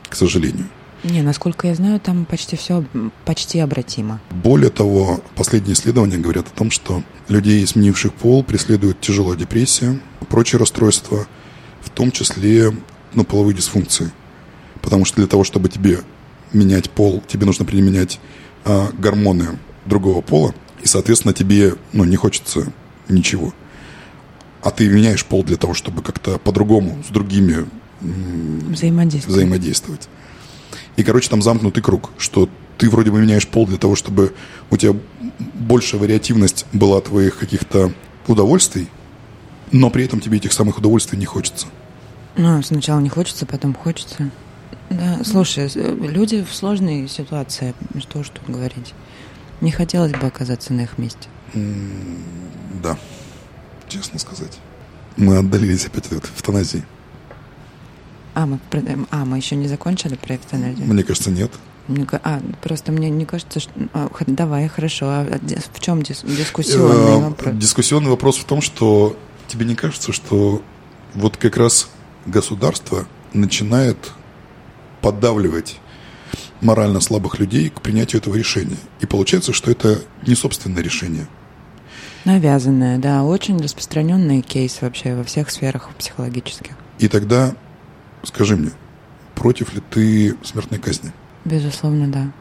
[0.09, 0.67] к сожалению.
[1.05, 2.85] Не, насколько я знаю, там почти все
[3.25, 4.21] почти обратимо.
[4.31, 10.61] Более того, последние исследования говорят о том, что людей, сменивших пол, преследует тяжелая депрессия, прочие
[10.61, 11.27] расстройства,
[11.81, 12.73] в том числе
[13.15, 14.13] ну, половые дисфункции.
[14.81, 16.01] Потому что для того, чтобы тебе
[16.53, 18.21] менять пол, тебе нужно применять
[18.65, 22.73] а, гормоны другого пола, и, соответственно, тебе ну, не хочется
[23.09, 23.53] ничего.
[24.63, 27.67] А ты меняешь пол для того, чтобы как-то по-другому с другими
[28.01, 29.37] взаимодействовать.
[29.37, 30.09] взаимодействовать.
[30.97, 32.49] И, короче, там замкнутый круг, что
[32.79, 34.35] ты вроде бы меняешь пол для того, чтобы
[34.71, 34.99] у тебя
[35.55, 37.93] большая вариативность была твоих каких-то
[38.27, 38.89] удовольствий,
[39.71, 41.67] но при этом тебе этих самых удовольствий не хочется.
[42.37, 44.31] Ну, сначала не хочется, потом хочется.
[44.93, 48.95] Да, слушай, э, люди в сложной ситуации, что уж тут говорить.
[49.61, 51.29] Не хотелось бы оказаться на их месте.
[52.83, 52.99] да,
[53.89, 54.59] честно сказать.
[55.17, 56.85] Мы отдалились опять от эвтаназии.
[58.35, 58.59] А мы,
[59.11, 60.87] а, мы еще не закончили про эвтаназию?
[60.87, 61.51] Мне кажется, нет.
[62.23, 63.73] А, просто мне не кажется, что...
[63.93, 65.07] А, давай, хорошо.
[65.07, 65.41] А
[65.75, 67.55] в чем дис, дискуссионный э, вопрос?
[67.55, 69.17] Дискуссионный вопрос в том, что
[69.49, 70.63] тебе не кажется, что
[71.15, 71.89] вот как раз
[72.25, 73.99] государство начинает
[75.03, 75.81] поддавливать
[76.61, 78.79] морально слабых людей к принятию этого решения.
[79.01, 81.27] И получается, что это не собственное решение.
[82.25, 86.73] Навязанное, да, очень распространенный кейс вообще во всех сферах психологических.
[87.01, 87.55] И тогда
[88.23, 88.71] скажи мне,
[89.35, 91.13] против ли ты смертной казни?
[91.45, 92.33] Безусловно, да.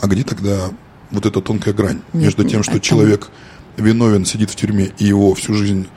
[0.00, 0.70] А где тогда
[1.10, 2.80] вот эта тонкая грань Нет, между тем, что это...
[2.80, 3.30] человек
[3.78, 5.88] виновен, сидит в тюрьме, и его всю жизнь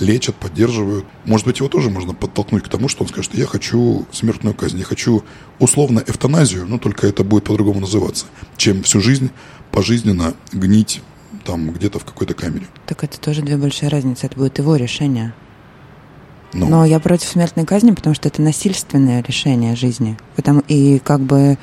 [0.00, 1.04] лечат, поддерживают.
[1.24, 4.78] Может быть, его тоже можно подтолкнуть к тому, что он скажет, я хочу смертную казнь,
[4.78, 5.24] я хочу
[5.58, 8.26] условно эвтаназию, но только это будет по-другому называться,
[8.56, 9.30] чем всю жизнь
[9.72, 11.02] пожизненно гнить
[11.44, 12.66] там где-то в какой-то камере.
[12.86, 15.34] Так это тоже две большие разницы, это будет его решение.
[16.52, 20.18] Но, но я против смертной казни, потому что это насильственное решение жизни.
[20.36, 21.58] Потому, и как бы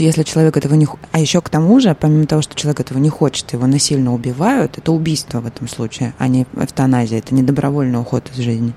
[0.00, 0.86] если человек этого не...
[1.10, 4.78] А еще к тому же, помимо того, что человек этого не хочет, его насильно убивают,
[4.78, 8.72] это убийство в этом случае, а не эвтаназия, это не добровольный уход из жизни.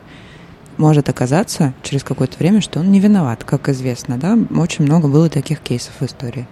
[0.78, 4.38] Может оказаться через какое-то время, что он не виноват, как известно, да?
[4.60, 6.48] Очень много было таких кейсов в истории.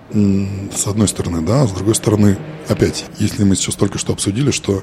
[0.74, 2.38] С одной стороны, да, с другой стороны,
[2.70, 4.82] опять, если мы сейчас только что обсудили, что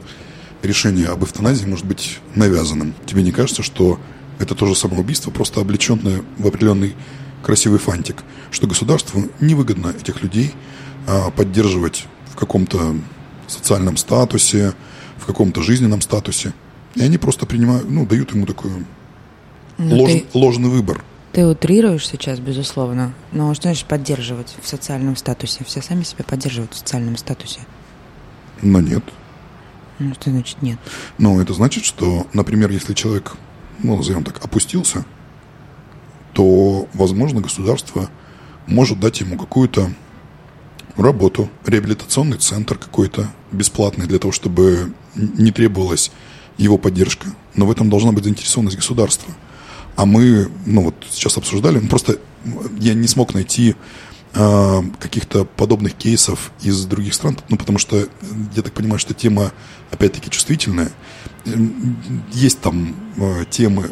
[0.62, 3.99] решение об эвтаназии может быть навязанным, тебе не кажется, что
[4.39, 6.95] это тоже самоубийство, просто облеченное в определенный
[7.43, 10.55] красивый фантик, что государству невыгодно этих людей
[11.07, 12.97] а, поддерживать в каком-то
[13.47, 14.74] социальном статусе,
[15.18, 16.53] в каком-то жизненном статусе.
[16.95, 18.70] И они просто принимают, ну, дают ему такой
[19.78, 21.05] ну, лож, ты, ложный выбор.
[21.32, 23.14] Ты утрируешь сейчас, безусловно.
[23.32, 25.64] Но что значит поддерживать в социальном статусе?
[25.64, 27.61] Все сами себя поддерживают в социальном статусе.
[28.62, 29.05] Но нет.
[29.99, 30.78] Ну, что значит нет?
[31.18, 33.36] Ну, это значит, что, например, если человек,
[33.78, 35.05] ну, назовем так, опустился,
[36.33, 38.09] то, возможно, государство
[38.66, 39.91] может дать ему какую-то
[40.97, 46.11] работу, реабилитационный центр какой-то бесплатный для того, чтобы не требовалась
[46.57, 47.28] его поддержка.
[47.55, 49.33] Но в этом должна быть заинтересованность государства.
[49.97, 52.18] А мы, ну вот сейчас обсуждали, ну, просто
[52.78, 53.74] я не смог найти
[54.35, 58.09] э, каких-то подобных кейсов из других стран, ну потому что
[58.55, 59.53] я так понимаю, что тема
[59.91, 60.91] опять-таки чувствительная.
[62.33, 63.91] Есть там э, темы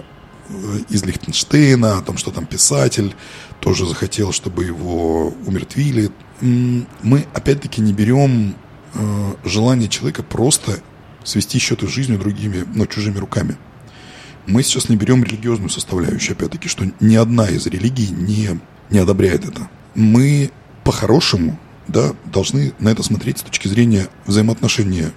[0.89, 3.15] из Лихтенштейна, о том, что там писатель
[3.61, 6.11] тоже захотел, чтобы его умертвили.
[6.41, 8.55] Мы, опять-таки, не берем
[8.95, 10.81] э, желание человека просто
[11.25, 13.57] свести счеты с жизнью другими, но чужими руками.
[14.47, 19.45] Мы сейчас не берем религиозную составляющую, опять-таки, что ни одна из религий не, не одобряет
[19.45, 19.69] это.
[19.95, 20.51] Мы
[20.85, 25.13] по-хорошему да, должны на это смотреть с точки зрения взаимоотношения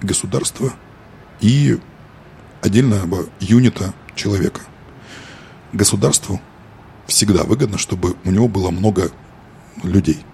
[0.00, 0.72] государства
[1.40, 1.78] и
[2.62, 4.60] отдельного юнита человека.
[5.72, 6.40] Государству
[7.06, 9.10] всегда выгодно, чтобы у него было много
[9.82, 10.24] людей.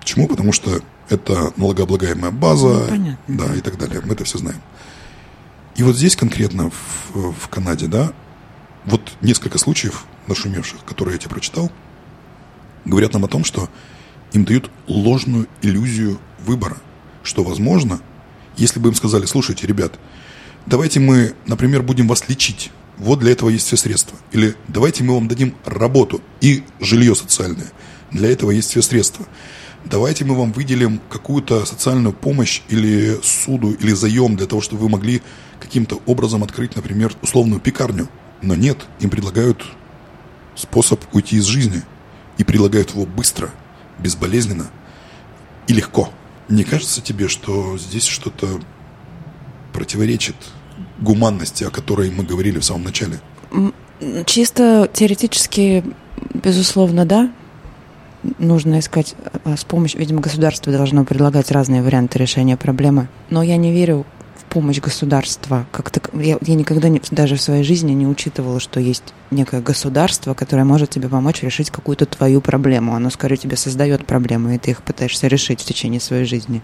[0.00, 0.26] Почему?
[0.28, 4.00] Потому что это налогооблагаемая база, ну, да, и так далее.
[4.04, 4.60] Мы это все знаем.
[5.76, 8.12] И вот здесь конкретно в, в Канаде, да,
[8.84, 11.70] вот несколько случаев нашумевших, которые я тебе прочитал,
[12.84, 13.68] говорят нам о том, что
[14.32, 16.76] им дают ложную иллюзию выбора,
[17.22, 18.00] что возможно,
[18.56, 19.98] если бы им сказали, слушайте, ребят,
[20.66, 22.70] давайте мы, например, будем вас лечить
[23.02, 24.16] вот для этого есть все средства.
[24.30, 27.72] Или давайте мы вам дадим работу и жилье социальное.
[28.12, 29.26] Для этого есть все средства.
[29.84, 34.88] Давайте мы вам выделим какую-то социальную помощь или суду, или заем для того, чтобы вы
[34.88, 35.20] могли
[35.58, 38.08] каким-то образом открыть, например, условную пекарню.
[38.40, 39.66] Но нет, им предлагают
[40.54, 41.82] способ уйти из жизни.
[42.38, 43.50] И предлагают его быстро,
[43.98, 44.70] безболезненно
[45.66, 46.10] и легко.
[46.48, 48.60] Не кажется тебе, что здесь что-то
[49.72, 50.36] противоречит
[51.02, 53.20] гуманности, о которой мы говорили в самом начале?
[54.26, 55.84] Чисто теоретически,
[56.34, 57.30] безусловно, да.
[58.38, 63.08] Нужно искать а, с помощью, видимо, государство должно предлагать разные варианты решения проблемы.
[63.30, 65.66] Но я не верю в помощь государства.
[65.72, 70.34] Как-то я, я никогда не, даже в своей жизни не учитывала, что есть некое государство,
[70.34, 72.94] которое может тебе помочь решить какую-то твою проблему.
[72.94, 76.62] Оно, скорее, тебе создает проблемы, и ты их пытаешься решить в течение своей жизни.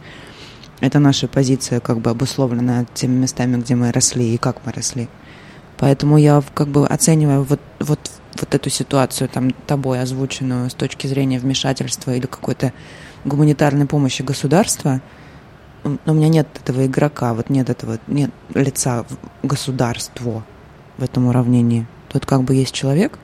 [0.80, 5.08] Это наша позиция как бы обусловлена теми местами, где мы росли и как мы росли.
[5.76, 8.10] Поэтому я как бы оцениваю вот, вот,
[8.40, 12.72] вот эту ситуацию, там, тобой озвученную с точки зрения вмешательства или какой-то
[13.24, 15.00] гуманитарной помощи государства,
[15.84, 19.04] у меня нет этого игрока, вот нет этого, нет лица
[19.42, 20.42] государству
[20.96, 21.86] в этом уравнении.
[22.08, 23.18] Тут как бы есть человек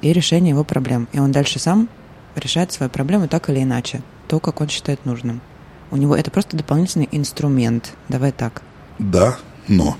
[0.00, 1.08] и решение его проблем.
[1.12, 1.88] И он дальше сам
[2.36, 5.40] решает свои проблемы так или иначе, то, как он считает нужным.
[5.90, 7.92] У него это просто дополнительный инструмент.
[8.08, 8.62] Давай так.
[8.98, 9.96] Да, но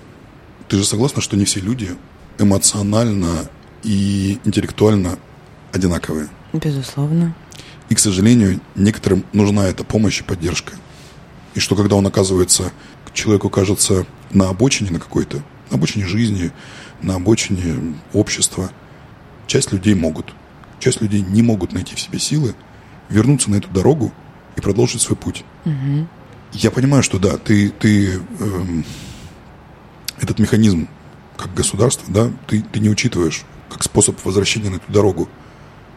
[0.68, 1.90] ты же согласна, что не все люди
[2.38, 3.48] эмоционально
[3.82, 5.18] и интеллектуально
[5.72, 6.28] одинаковые?
[6.52, 7.34] Безусловно.
[7.88, 10.72] И, к сожалению, некоторым нужна эта помощь и поддержка.
[11.54, 12.72] И что когда он оказывается,
[13.12, 15.38] человеку кажется на обочине на какой-то,
[15.70, 16.50] на обочине жизни,
[17.00, 18.70] на обочине общества,
[19.46, 20.34] часть людей могут.
[20.80, 22.54] Часть людей не могут найти в себе силы
[23.08, 24.12] вернуться на эту дорогу
[24.56, 25.44] и продолжить свой путь.
[25.64, 26.06] Угу.
[26.52, 28.84] Я понимаю, что да, ты, ты эм,
[30.20, 30.88] этот механизм
[31.36, 35.28] как государство, да, ты, ты не учитываешь как способ возвращения на эту дорогу.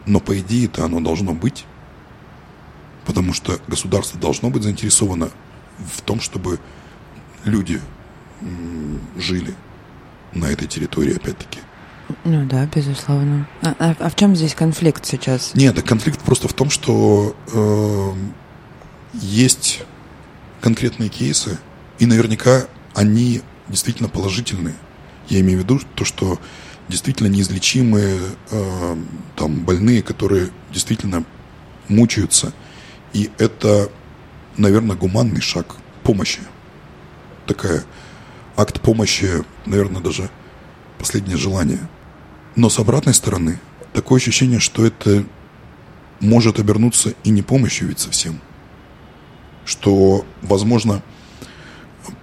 [0.06, 1.64] Но по идее это оно должно быть,
[3.06, 5.30] потому что государство должно быть заинтересовано
[5.78, 6.58] в том, чтобы
[7.44, 7.80] люди
[9.16, 9.54] жили
[10.32, 11.60] на этой территории, опять-таки.
[12.24, 13.46] Ну да, безусловно.
[13.62, 15.54] А, а, а в чем здесь конфликт сейчас?
[15.54, 18.12] Нет, конфликт просто в том, что э,
[19.20, 19.82] есть
[20.60, 21.58] конкретные кейсы,
[21.98, 24.74] и наверняка они действительно положительные.
[25.28, 26.40] Я имею в виду то, что
[26.88, 28.18] действительно неизлечимые
[28.50, 28.96] э,
[29.36, 31.24] там больные, которые действительно
[31.88, 32.52] мучаются.
[33.12, 33.90] И это,
[34.56, 36.40] наверное, гуманный шаг помощи.
[37.46, 37.84] Такая
[38.56, 40.30] акт помощи, наверное, даже
[40.98, 41.88] последнее желание.
[42.56, 43.60] Но с обратной стороны,
[43.92, 45.24] такое ощущение, что это
[46.20, 48.40] может обернуться и не помощью ведь совсем.
[49.68, 51.02] Что, возможно,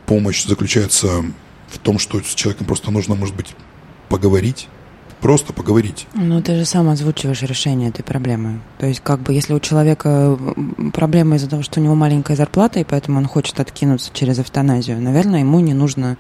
[0.08, 1.24] помощь заключается
[1.68, 3.54] в том, что с человеком просто нужно, может быть,
[4.10, 4.68] поговорить,
[5.22, 6.08] просто поговорить.
[6.16, 8.62] Ну, ты же сам озвучиваешь решение этой проблемы.
[8.80, 10.40] То есть, как бы, если у человека
[10.92, 15.00] проблема из-за того, что у него маленькая зарплата, и поэтому он хочет откинуться через эвтаназию,
[15.00, 16.18] наверное, ему не нужно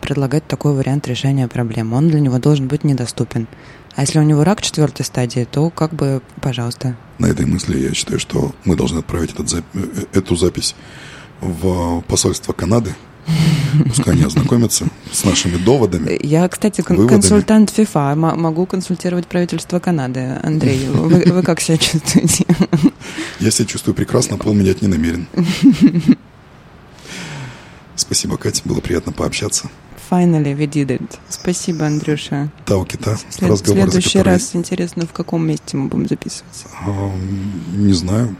[0.00, 1.96] предлагать такой вариант решения проблемы.
[1.96, 3.46] Он для него должен быть недоступен.
[3.94, 6.96] А если у него рак четвертой стадии, то как бы, пожалуйста.
[7.18, 9.62] На этой мысли я считаю, что мы должны отправить этот, э,
[10.12, 10.74] эту запись
[11.40, 12.94] в посольство Канады,
[13.88, 16.18] Пускай они ознакомятся с нашими доводами.
[16.22, 18.14] Я, кстати, кон- консультант ФИФА.
[18.14, 20.38] Могу консультировать правительство Канады.
[20.42, 22.46] Андрей, вы, вы как себя чувствуете?
[23.40, 25.26] Я себя чувствую прекрасно, пол менять не намерен.
[27.96, 29.68] Спасибо, Катя, было приятно пообщаться.
[30.10, 31.18] Finally we did it.
[31.28, 32.50] Спасибо, Андрюша.
[32.64, 33.16] Тау кита.
[33.30, 34.34] След- следующий которые...
[34.34, 36.68] раз интересно, в каком месте мы будем записываться?
[37.72, 38.36] Не знаю.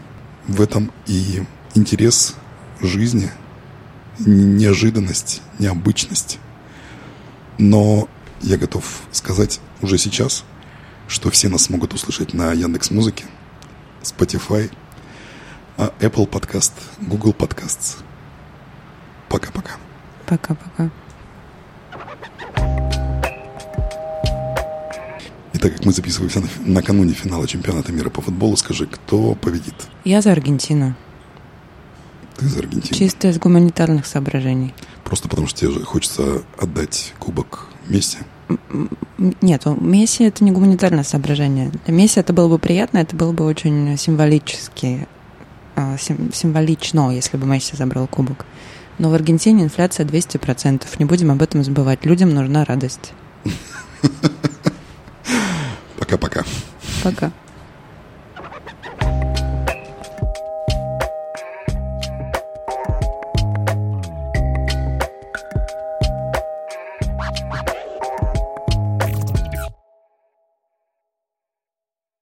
[0.47, 1.43] В этом и
[1.75, 2.35] интерес
[2.81, 3.29] жизни–
[4.19, 6.39] неожиданность, необычность.
[7.57, 8.07] Но
[8.41, 10.43] я готов сказать уже сейчас,
[11.07, 13.25] что все нас могут услышать на Яндекс Музыке,
[14.03, 14.71] Spotify,
[15.77, 17.97] а Apple Podcast, Google Podcasts.
[19.29, 19.71] Пока-пока.
[20.25, 20.89] Пока-пока.
[25.53, 29.73] Итак, как мы записываемся накануне финала чемпионата мира по футболу, скажи, кто победит?
[30.03, 30.95] Я за Аргентину.
[32.37, 32.97] Ты из Аргентины.
[32.97, 34.73] Чисто из гуманитарных соображений.
[35.03, 38.19] Просто потому что тебе хочется отдать кубок Месси?
[39.17, 41.71] Нет, Месси это не гуманитарное соображение.
[41.85, 45.07] Для Месси это было бы приятно, это было бы очень символически,
[45.75, 48.45] а, символично, если бы Месси забрал кубок.
[48.99, 50.83] Но в Аргентине инфляция 200%.
[50.99, 52.05] Не будем об этом забывать.
[52.05, 53.13] Людям нужна радость.
[55.99, 56.43] Пока-пока.
[57.03, 57.27] Пока.
[57.27, 57.31] -пока.
[57.31, 57.46] Пока.